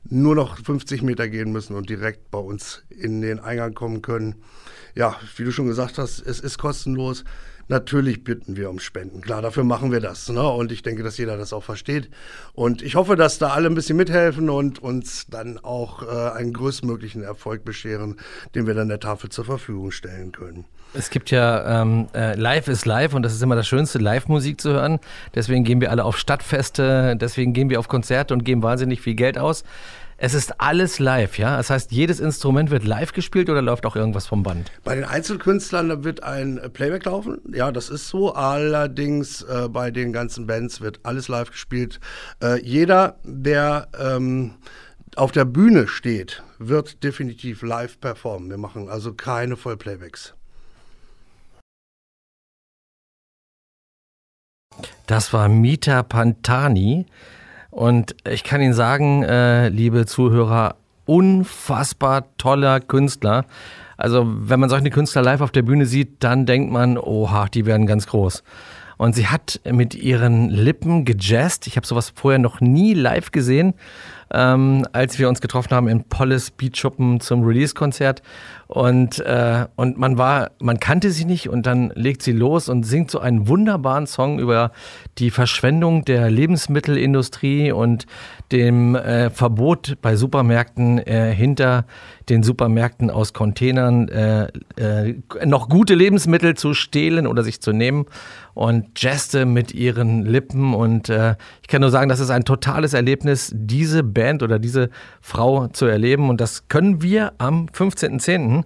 nur 0.09 0.35
noch 0.35 0.57
50 0.57 1.01
Meter 1.01 1.27
gehen 1.27 1.51
müssen 1.51 1.75
und 1.75 1.89
direkt 1.89 2.31
bei 2.31 2.39
uns 2.39 2.83
in 2.89 3.21
den 3.21 3.39
Eingang 3.39 3.73
kommen 3.73 4.01
können. 4.01 4.35
Ja, 4.97 5.15
wie 5.35 5.43
du 5.43 5.51
schon 5.51 5.67
gesagt 5.67 5.99
hast, 5.99 6.25
es 6.25 6.39
ist 6.39 6.57
kostenlos. 6.57 7.23
Natürlich 7.67 8.23
bitten 8.23 8.55
wir 8.55 8.67
um 8.71 8.79
Spenden. 8.79 9.21
Klar, 9.21 9.43
dafür 9.43 9.63
machen 9.63 9.91
wir 9.91 9.99
das. 9.99 10.27
Ne? 10.27 10.41
Und 10.41 10.71
ich 10.71 10.81
denke, 10.81 11.03
dass 11.03 11.19
jeder 11.19 11.37
das 11.37 11.53
auch 11.53 11.63
versteht. 11.63 12.09
Und 12.53 12.81
ich 12.81 12.95
hoffe, 12.95 13.15
dass 13.15 13.37
da 13.37 13.49
alle 13.49 13.67
ein 13.67 13.75
bisschen 13.75 13.95
mithelfen 13.95 14.49
und 14.49 14.79
uns 14.79 15.27
dann 15.27 15.59
auch 15.59 16.01
äh, 16.01 16.31
einen 16.35 16.51
größtmöglichen 16.51 17.21
Erfolg 17.21 17.63
bescheren, 17.63 18.15
den 18.55 18.65
wir 18.65 18.73
dann 18.73 18.87
der 18.87 18.99
Tafel 18.99 19.29
zur 19.29 19.45
Verfügung 19.45 19.91
stellen 19.91 20.31
können. 20.31 20.65
Es 20.95 21.11
gibt 21.11 21.29
ja 21.29 21.81
ähm, 21.81 22.07
äh, 22.15 22.35
Live 22.35 22.67
ist 22.67 22.85
live 22.85 23.13
und 23.13 23.21
das 23.21 23.33
ist 23.33 23.43
immer 23.43 23.55
das 23.55 23.67
Schönste, 23.67 23.99
Live-Musik 23.99 24.59
zu 24.59 24.71
hören. 24.71 24.99
Deswegen 25.35 25.63
gehen 25.63 25.79
wir 25.79 25.91
alle 25.91 26.05
auf 26.05 26.17
Stadtfeste, 26.17 27.15
deswegen 27.19 27.53
gehen 27.53 27.69
wir 27.69 27.79
auf 27.79 27.87
Konzerte 27.87 28.33
und 28.33 28.45
geben 28.45 28.63
wahnsinnig 28.63 29.01
viel 29.01 29.13
Geld 29.13 29.37
aus. 29.37 29.63
Es 30.19 30.33
ist 30.33 30.59
alles 30.59 30.97
live, 30.97 31.37
ja? 31.37 31.57
Das 31.57 31.69
heißt, 31.69 31.91
jedes 31.91 32.19
Instrument 32.19 32.71
wird 32.71 32.83
live 32.83 33.13
gespielt 33.13 33.51
oder 33.51 33.61
läuft 33.61 33.85
auch 33.85 33.95
irgendwas 33.95 34.25
vom 34.25 34.41
Band? 34.41 34.71
Bei 34.83 34.95
den 34.95 35.03
Einzelkünstlern 35.03 36.03
wird 36.03 36.23
ein 36.23 36.59
Playback 36.73 37.05
laufen. 37.05 37.39
Ja, 37.53 37.71
das 37.71 37.89
ist 37.89 38.09
so. 38.09 38.33
Allerdings 38.33 39.43
äh, 39.43 39.69
bei 39.69 39.91
den 39.91 40.13
ganzen 40.13 40.47
Bands 40.47 40.81
wird 40.81 41.01
alles 41.03 41.27
live 41.27 41.51
gespielt. 41.51 41.99
Äh, 42.41 42.59
jeder, 42.65 43.19
der 43.23 43.89
ähm, 43.99 44.55
auf 45.15 45.31
der 45.31 45.45
Bühne 45.45 45.87
steht, 45.87 46.41
wird 46.57 47.03
definitiv 47.03 47.61
live 47.61 47.99
performen. 47.99 48.49
Wir 48.49 48.57
machen 48.57 48.89
also 48.89 49.13
keine 49.13 49.55
Vollplaybacks. 49.55 50.33
Das 55.05 55.31
war 55.31 55.47
Mita 55.47 56.01
Pantani. 56.01 57.05
Und 57.77 58.15
ich 58.27 58.43
kann 58.43 58.59
Ihnen 58.59 58.73
sagen, 58.73 59.21
äh, 59.21 59.69
liebe 59.69 60.07
Zuhörer, 60.07 60.77
unfassbar 61.05 62.25
toller 62.39 62.79
Künstler. 62.79 63.45
Also 63.97 64.25
wenn 64.27 64.59
man 64.59 64.71
solche 64.71 64.89
Künstler 64.89 65.21
live 65.21 65.41
auf 65.41 65.51
der 65.51 65.61
Bühne 65.61 65.85
sieht, 65.85 66.23
dann 66.23 66.47
denkt 66.47 66.71
man, 66.71 66.97
oha, 66.97 67.45
die 67.45 67.67
werden 67.67 67.85
ganz 67.85 68.07
groß. 68.07 68.43
Und 68.97 69.13
sie 69.13 69.27
hat 69.27 69.61
mit 69.71 69.93
ihren 69.93 70.49
Lippen 70.49 71.05
gejazzt. 71.05 71.67
Ich 71.67 71.75
habe 71.75 71.85
sowas 71.85 72.11
vorher 72.15 72.39
noch 72.39 72.61
nie 72.61 72.95
live 72.95 73.29
gesehen 73.29 73.75
ähm, 74.33 74.85
als 74.91 75.19
wir 75.19 75.29
uns 75.29 75.41
getroffen 75.41 75.71
haben 75.71 75.87
in 75.87 76.03
Polles 76.03 76.51
Beatschuppen 76.51 77.19
zum 77.19 77.43
Release-Konzert. 77.43 78.21
Und, 78.67 79.19
äh, 79.19 79.65
und 79.77 79.97
man 79.97 80.17
war, 80.17 80.51
man 80.59 80.79
kannte 80.79 81.11
sie 81.11 81.23
nicht 81.23 81.47
und 81.49 81.65
dann 81.65 81.91
legt 81.95 82.21
sie 82.21 82.33
los 82.33 82.67
und 82.67 82.83
singt 82.83 83.09
so 83.09 83.19
einen 83.19 83.47
wunderbaren 83.47 84.07
Song 84.07 84.39
über 84.39 84.71
die 85.19 85.31
Verschwendung 85.31 86.03
der 86.03 86.29
Lebensmittelindustrie 86.29 87.71
und 87.71 88.07
dem 88.51 88.95
äh, 88.95 89.29
Verbot 89.29 89.97
bei 90.01 90.17
Supermärkten 90.17 90.99
äh, 90.99 91.33
hinter 91.33 91.85
den 92.29 92.43
Supermärkten 92.43 93.09
aus 93.09 93.33
Containern 93.33 94.09
äh, 94.09 94.47
äh, 94.75 95.15
noch 95.45 95.69
gute 95.69 95.95
Lebensmittel 95.95 96.55
zu 96.55 96.73
stehlen 96.73 97.25
oder 97.25 97.43
sich 97.43 97.61
zu 97.61 97.71
nehmen 97.71 98.05
und 98.53 98.99
jazzte 99.01 99.45
mit 99.45 99.73
ihren 99.73 100.25
Lippen. 100.25 100.73
Und 100.73 101.09
äh, 101.09 101.35
ich 101.61 101.67
kann 101.67 101.81
nur 101.81 101.91
sagen, 101.91 102.09
das 102.09 102.19
ist 102.19 102.31
ein 102.31 102.43
totales 102.43 102.93
Erlebnis, 102.93 103.51
diese 103.53 104.03
Band 104.03 104.43
oder 104.43 104.59
diese 104.59 104.89
Frau 105.21 105.67
zu 105.67 105.85
erleben. 105.85 106.29
Und 106.29 106.41
das 106.41 106.67
können 106.67 107.01
wir 107.01 107.33
am 107.37 107.67
15.10 107.67 108.56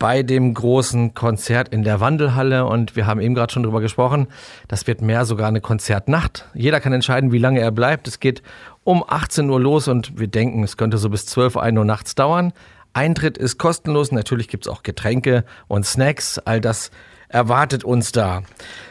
bei 0.00 0.22
dem 0.22 0.54
großen 0.54 1.14
Konzert 1.14 1.68
in 1.68 1.84
der 1.84 2.00
Wandelhalle 2.00 2.64
und 2.64 2.96
wir 2.96 3.06
haben 3.06 3.20
eben 3.20 3.34
gerade 3.34 3.52
schon 3.52 3.62
drüber 3.62 3.82
gesprochen, 3.82 4.28
das 4.66 4.86
wird 4.86 5.02
mehr 5.02 5.26
sogar 5.26 5.46
eine 5.46 5.60
Konzertnacht. 5.60 6.48
Jeder 6.54 6.80
kann 6.80 6.94
entscheiden, 6.94 7.32
wie 7.32 7.38
lange 7.38 7.60
er 7.60 7.70
bleibt. 7.70 8.08
Es 8.08 8.18
geht 8.18 8.42
um 8.82 9.04
18 9.06 9.48
Uhr 9.50 9.60
los 9.60 9.88
und 9.88 10.18
wir 10.18 10.26
denken, 10.26 10.64
es 10.64 10.78
könnte 10.78 10.96
so 10.96 11.10
bis 11.10 11.26
12, 11.26 11.58
1 11.58 11.78
Uhr 11.78 11.84
nachts 11.84 12.14
dauern. 12.14 12.54
Eintritt 12.94 13.36
ist 13.36 13.58
kostenlos, 13.58 14.10
natürlich 14.10 14.48
gibt 14.48 14.66
es 14.66 14.72
auch 14.72 14.82
Getränke 14.82 15.44
und 15.68 15.84
Snacks, 15.84 16.38
all 16.38 16.62
das 16.62 16.90
erwartet 17.30 17.84
uns 17.84 18.12
da. 18.12 18.42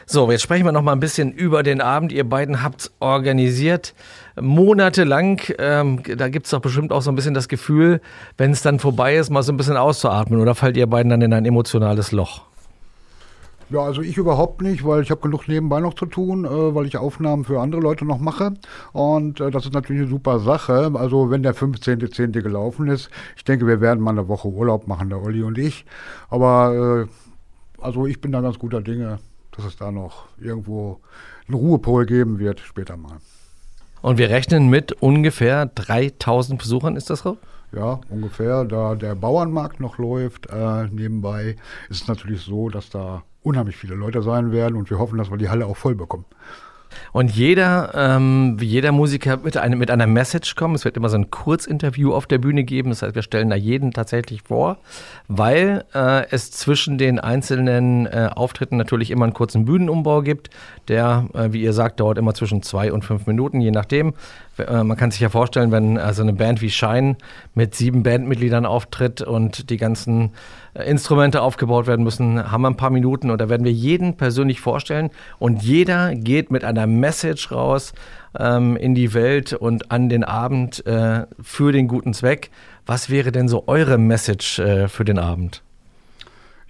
So, 0.06 0.30
jetzt 0.30 0.42
sprechen 0.42 0.64
wir 0.64 0.72
noch 0.72 0.82
mal 0.82 0.92
ein 0.92 1.00
bisschen 1.00 1.30
über 1.30 1.62
den 1.62 1.80
Abend. 1.80 2.10
Ihr 2.10 2.28
beiden 2.28 2.62
habt 2.62 2.90
organisiert 2.98 3.94
monatelang. 4.40 5.40
Ähm, 5.58 6.02
da 6.16 6.28
gibt 6.28 6.46
es 6.46 6.50
doch 6.50 6.60
bestimmt 6.60 6.92
auch 6.92 7.02
so 7.02 7.12
ein 7.12 7.16
bisschen 7.16 7.34
das 7.34 7.48
Gefühl, 7.48 8.00
wenn 8.36 8.50
es 8.50 8.62
dann 8.62 8.78
vorbei 8.78 9.16
ist, 9.16 9.30
mal 9.30 9.42
so 9.42 9.52
ein 9.52 9.56
bisschen 9.56 9.76
auszuatmen. 9.76 10.40
Oder 10.40 10.54
fallt 10.54 10.76
ihr 10.76 10.86
beiden 10.86 11.10
dann 11.10 11.22
in 11.22 11.32
ein 11.32 11.44
emotionales 11.44 12.12
Loch? 12.12 12.42
Ja, 13.68 13.82
also 13.82 14.02
ich 14.02 14.16
überhaupt 14.16 14.62
nicht, 14.62 14.84
weil 14.84 15.02
ich 15.02 15.12
habe 15.12 15.20
genug 15.20 15.46
nebenbei 15.46 15.78
noch 15.78 15.94
zu 15.94 16.06
tun, 16.06 16.44
äh, 16.44 16.74
weil 16.74 16.86
ich 16.86 16.96
Aufnahmen 16.96 17.44
für 17.44 17.60
andere 17.60 17.80
Leute 17.80 18.04
noch 18.04 18.18
mache. 18.18 18.54
Und 18.92 19.40
äh, 19.40 19.52
das 19.52 19.64
ist 19.64 19.74
natürlich 19.74 20.02
eine 20.02 20.10
super 20.10 20.40
Sache. 20.40 20.90
Also 20.94 21.30
wenn 21.30 21.44
der 21.44 21.54
15.10. 21.54 22.42
gelaufen 22.42 22.88
ist, 22.88 23.10
ich 23.36 23.44
denke, 23.44 23.68
wir 23.68 23.80
werden 23.80 24.00
mal 24.00 24.10
eine 24.10 24.26
Woche 24.26 24.48
Urlaub 24.48 24.88
machen, 24.88 25.08
der 25.08 25.22
Olli 25.22 25.44
und 25.44 25.56
ich. 25.56 25.84
Aber 26.30 27.06
äh, 27.06 27.29
also 27.80 28.06
ich 28.06 28.20
bin 28.20 28.32
da 28.32 28.40
ganz 28.40 28.58
guter 28.58 28.80
Dinge, 28.80 29.18
dass 29.52 29.64
es 29.64 29.76
da 29.76 29.90
noch 29.90 30.26
irgendwo 30.38 31.00
einen 31.46 31.54
Ruhepol 31.54 32.06
geben 32.06 32.38
wird, 32.38 32.60
später 32.60 32.96
mal. 32.96 33.18
Und 34.02 34.18
wir 34.18 34.30
rechnen 34.30 34.68
mit 34.68 34.92
ungefähr 34.92 35.66
3000 35.66 36.58
Besuchern, 36.58 36.96
ist 36.96 37.10
das 37.10 37.20
so? 37.20 37.36
Ja, 37.72 38.00
ungefähr. 38.08 38.64
Da 38.64 38.94
der 38.94 39.14
Bauernmarkt 39.14 39.80
noch 39.80 39.98
läuft, 39.98 40.48
äh, 40.50 40.86
nebenbei 40.88 41.56
ist 41.88 42.02
es 42.02 42.08
natürlich 42.08 42.42
so, 42.42 42.68
dass 42.68 42.90
da 42.90 43.22
unheimlich 43.42 43.76
viele 43.76 43.94
Leute 43.94 44.22
sein 44.22 44.52
werden 44.52 44.76
und 44.76 44.90
wir 44.90 44.98
hoffen, 44.98 45.18
dass 45.18 45.30
wir 45.30 45.38
die 45.38 45.48
Halle 45.48 45.66
auch 45.66 45.76
voll 45.76 45.94
bekommen. 45.94 46.24
Und 47.12 47.30
jeder, 47.30 47.92
ähm, 47.94 48.56
jeder 48.60 48.92
Musiker 48.92 49.44
wird 49.44 49.56
eine, 49.56 49.76
mit 49.76 49.90
einer 49.90 50.06
Message 50.06 50.54
kommen. 50.54 50.74
Es 50.74 50.84
wird 50.84 50.96
immer 50.96 51.08
so 51.08 51.16
ein 51.16 51.30
Kurzinterview 51.30 52.12
auf 52.12 52.26
der 52.26 52.38
Bühne 52.38 52.64
geben. 52.64 52.90
Das 52.90 53.02
heißt, 53.02 53.14
wir 53.14 53.22
stellen 53.22 53.50
da 53.50 53.56
jeden 53.56 53.92
tatsächlich 53.92 54.42
vor, 54.42 54.78
weil 55.28 55.84
äh, 55.94 56.28
es 56.30 56.50
zwischen 56.50 56.98
den 56.98 57.18
einzelnen 57.18 58.06
äh, 58.06 58.30
Auftritten 58.34 58.76
natürlich 58.76 59.10
immer 59.10 59.24
einen 59.24 59.34
kurzen 59.34 59.64
Bühnenumbau 59.64 60.22
gibt. 60.22 60.50
Der, 60.88 61.26
äh, 61.34 61.52
wie 61.52 61.62
ihr 61.62 61.72
sagt, 61.72 62.00
dauert 62.00 62.18
immer 62.18 62.34
zwischen 62.34 62.62
zwei 62.62 62.92
und 62.92 63.04
fünf 63.04 63.26
Minuten, 63.26 63.60
je 63.60 63.70
nachdem. 63.70 64.14
Äh, 64.58 64.84
man 64.84 64.96
kann 64.96 65.10
sich 65.10 65.20
ja 65.20 65.28
vorstellen, 65.28 65.72
wenn 65.72 65.98
also 65.98 66.22
eine 66.22 66.32
Band 66.32 66.60
wie 66.60 66.70
Shine 66.70 67.16
mit 67.54 67.74
sieben 67.74 68.02
Bandmitgliedern 68.02 68.66
auftritt 68.66 69.22
und 69.22 69.70
die 69.70 69.76
ganzen 69.76 70.32
Instrumente 70.84 71.42
aufgebaut 71.42 71.86
werden 71.86 72.02
müssen, 72.04 72.50
haben 72.50 72.62
wir 72.62 72.68
ein 72.68 72.76
paar 72.76 72.90
Minuten 72.90 73.30
und 73.30 73.40
da 73.40 73.48
werden 73.48 73.64
wir 73.64 73.72
jeden 73.72 74.16
persönlich 74.16 74.60
vorstellen 74.60 75.10
und 75.38 75.62
jeder 75.62 76.14
geht 76.14 76.50
mit 76.50 76.64
einer 76.64 76.86
Message 76.86 77.52
raus 77.52 77.92
ähm, 78.38 78.76
in 78.76 78.94
die 78.94 79.14
Welt 79.14 79.52
und 79.52 79.90
an 79.90 80.08
den 80.08 80.24
Abend 80.24 80.84
äh, 80.86 81.26
für 81.40 81.72
den 81.72 81.88
guten 81.88 82.14
Zweck. 82.14 82.50
Was 82.86 83.10
wäre 83.10 83.32
denn 83.32 83.48
so 83.48 83.64
eure 83.66 83.98
Message 83.98 84.58
äh, 84.58 84.88
für 84.88 85.04
den 85.04 85.18
Abend? 85.18 85.62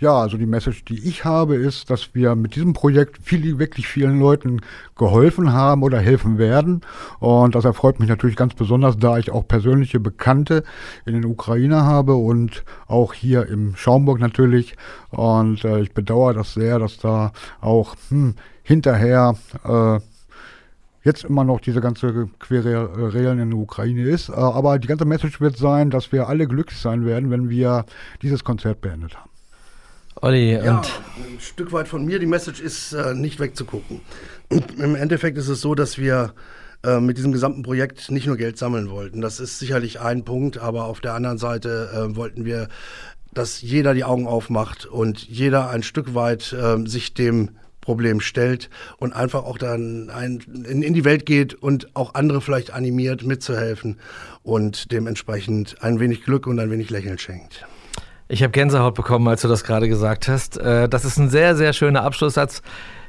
Ja, 0.00 0.18
also 0.18 0.38
die 0.38 0.46
Message, 0.46 0.86
die 0.86 1.06
ich 1.06 1.26
habe, 1.26 1.56
ist, 1.56 1.90
dass 1.90 2.14
wir 2.14 2.34
mit 2.34 2.56
diesem 2.56 2.72
Projekt 2.72 3.18
viel, 3.22 3.58
wirklich 3.58 3.86
vielen 3.86 4.18
Leuten 4.18 4.62
geholfen 4.96 5.52
haben 5.52 5.82
oder 5.82 5.98
helfen 5.98 6.38
werden. 6.38 6.80
Und 7.18 7.54
das 7.54 7.66
erfreut 7.66 8.00
mich 8.00 8.08
natürlich 8.08 8.36
ganz 8.36 8.54
besonders, 8.54 8.96
da 8.96 9.18
ich 9.18 9.30
auch 9.30 9.46
persönliche 9.46 10.00
Bekannte 10.00 10.64
in 11.04 11.12
den 11.12 11.26
Ukraine 11.26 11.84
habe 11.84 12.14
und 12.14 12.64
auch 12.86 13.12
hier 13.12 13.46
im 13.48 13.76
Schaumburg 13.76 14.20
natürlich. 14.20 14.74
Und 15.10 15.66
äh, 15.66 15.80
ich 15.80 15.92
bedauere 15.92 16.32
das 16.32 16.54
sehr, 16.54 16.78
dass 16.78 16.96
da 16.96 17.32
auch 17.60 17.94
hm, 18.08 18.36
hinterher 18.62 19.34
äh, 19.64 20.00
jetzt 21.04 21.24
immer 21.24 21.44
noch 21.44 21.60
diese 21.60 21.82
ganze 21.82 22.30
Querelen 22.38 23.38
in 23.38 23.50
der 23.50 23.58
Ukraine 23.58 24.04
ist. 24.04 24.30
Äh, 24.30 24.32
aber 24.32 24.78
die 24.78 24.88
ganze 24.88 25.04
Message 25.04 25.42
wird 25.42 25.58
sein, 25.58 25.90
dass 25.90 26.10
wir 26.10 26.26
alle 26.26 26.46
glücklich 26.46 26.80
sein 26.80 27.04
werden, 27.04 27.30
wenn 27.30 27.50
wir 27.50 27.84
dieses 28.22 28.44
Konzert 28.44 28.80
beendet 28.80 29.14
haben. 29.18 29.29
Olli, 30.22 30.52
ja, 30.52 30.82
ein 31.16 31.40
Stück 31.40 31.72
weit 31.72 31.88
von 31.88 32.04
mir, 32.04 32.18
die 32.18 32.26
Message 32.26 32.60
ist 32.60 32.92
äh, 32.92 33.14
nicht 33.14 33.40
wegzugucken. 33.40 34.02
Und 34.50 34.78
Im 34.78 34.94
Endeffekt 34.94 35.38
ist 35.38 35.48
es 35.48 35.62
so, 35.62 35.74
dass 35.74 35.96
wir 35.96 36.34
äh, 36.84 37.00
mit 37.00 37.16
diesem 37.16 37.32
gesamten 37.32 37.62
Projekt 37.62 38.10
nicht 38.10 38.26
nur 38.26 38.36
Geld 38.36 38.58
sammeln 38.58 38.90
wollten. 38.90 39.22
Das 39.22 39.40
ist 39.40 39.58
sicherlich 39.58 40.00
ein 40.00 40.24
Punkt, 40.24 40.58
aber 40.58 40.84
auf 40.84 41.00
der 41.00 41.14
anderen 41.14 41.38
Seite 41.38 41.90
äh, 41.94 42.16
wollten 42.16 42.44
wir, 42.44 42.68
dass 43.32 43.62
jeder 43.62 43.94
die 43.94 44.04
Augen 44.04 44.26
aufmacht 44.26 44.84
und 44.84 45.26
jeder 45.26 45.70
ein 45.70 45.82
Stück 45.82 46.14
weit 46.14 46.52
äh, 46.52 46.86
sich 46.86 47.14
dem 47.14 47.50
Problem 47.80 48.20
stellt 48.20 48.68
und 48.98 49.14
einfach 49.14 49.44
auch 49.44 49.56
dann 49.56 50.10
ein, 50.10 50.40
in, 50.68 50.82
in 50.82 50.92
die 50.92 51.06
Welt 51.06 51.24
geht 51.24 51.54
und 51.54 51.96
auch 51.96 52.14
andere 52.14 52.42
vielleicht 52.42 52.72
animiert, 52.72 53.24
mitzuhelfen 53.24 53.98
und 54.42 54.92
dementsprechend 54.92 55.82
ein 55.82 55.98
wenig 55.98 56.24
Glück 56.24 56.46
und 56.46 56.58
ein 56.60 56.70
wenig 56.70 56.90
Lächeln 56.90 57.18
schenkt. 57.18 57.64
Ich 58.32 58.44
habe 58.44 58.52
Gänsehaut 58.52 58.94
bekommen, 58.94 59.26
als 59.26 59.42
du 59.42 59.48
das 59.48 59.64
gerade 59.64 59.88
gesagt 59.88 60.28
hast. 60.28 60.56
Äh, 60.56 60.88
das 60.88 61.04
ist 61.04 61.18
ein 61.18 61.30
sehr, 61.30 61.56
sehr 61.56 61.72
schöner 61.72 62.04
Abschlusssatz. 62.04 62.62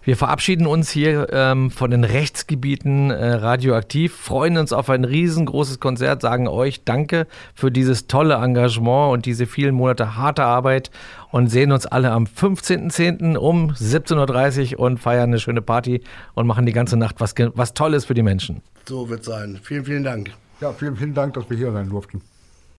Wir 0.04 0.18
verabschieden 0.18 0.66
uns 0.66 0.90
hier 0.90 1.28
ähm, 1.32 1.70
von 1.70 1.92
den 1.92 2.04
Rechtsgebieten 2.04 3.12
äh, 3.12 3.34
radioaktiv, 3.34 4.16
freuen 4.16 4.58
uns 4.58 4.74
auf 4.74 4.90
ein 4.90 5.04
riesengroßes 5.06 5.80
Konzert, 5.80 6.24
sagen 6.24 6.48
euch 6.48 6.86
Danke 6.86 7.28
für 7.54 7.70
dieses 7.70 8.08
tolle 8.08 8.34
Engagement 8.34 9.14
und 9.14 9.28
diese 9.28 9.46
vielen 9.46 9.76
Monate 9.76 10.16
harte 10.16 10.44
Arbeit 10.44 10.90
und 11.30 11.50
sehen 11.52 11.72
uns 11.72 11.86
alle 11.86 12.10
am 12.14 12.24
15.10. 12.24 13.38
um 13.38 13.70
17.30 13.70 14.74
Uhr 14.74 14.80
und 14.80 14.98
feiern 14.98 15.30
eine 15.30 15.40
schöne 15.40 15.62
Party 15.62 16.02
und 16.34 16.48
machen 16.48 16.66
die 16.66 16.74
ganze 16.74 16.98
Nacht 16.98 17.18
was, 17.20 17.36
was 17.54 17.76
Tolles 17.76 18.06
für 18.06 18.16
die 18.16 18.24
Menschen. 18.24 18.64
So 18.90 19.08
wird 19.08 19.24
sein. 19.24 19.60
Vielen, 19.62 19.86
vielen 19.86 20.04
Dank. 20.04 20.32
Ja, 20.62 20.74
vielen, 20.74 20.96
vielen 20.96 21.14
Dank, 21.14 21.36
dass 21.36 21.48
wir 21.48 21.58
hier 21.58 21.72
sein 21.72 21.90
durften. 21.90 22.24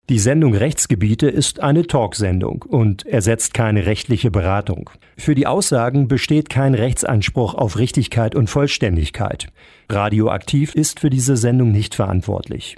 Die 0.09 0.19
Sendung 0.19 0.53
Rechtsgebiete 0.53 1.29
ist 1.29 1.61
eine 1.61 1.87
Talksendung 1.87 2.63
und 2.63 3.07
ersetzt 3.07 3.55
keine 3.55 3.87
rechtliche 3.87 4.33
Beratung. 4.33 4.91
Für 5.17 5.37
die 5.37 5.47
Aussagen 5.47 6.09
besteht 6.09 6.51
kein 6.51 6.75
Rechtsanspruch 6.75 7.55
auf 7.55 7.79
Richtigkeit 7.79 8.35
und 8.35 8.51
Vollständigkeit. 8.51 9.47
Radioaktiv 9.89 10.75
ist 10.75 10.99
für 10.99 11.09
diese 11.09 11.37
Sendung 11.37 11.71
nicht 11.71 11.95
verantwortlich. 11.95 12.77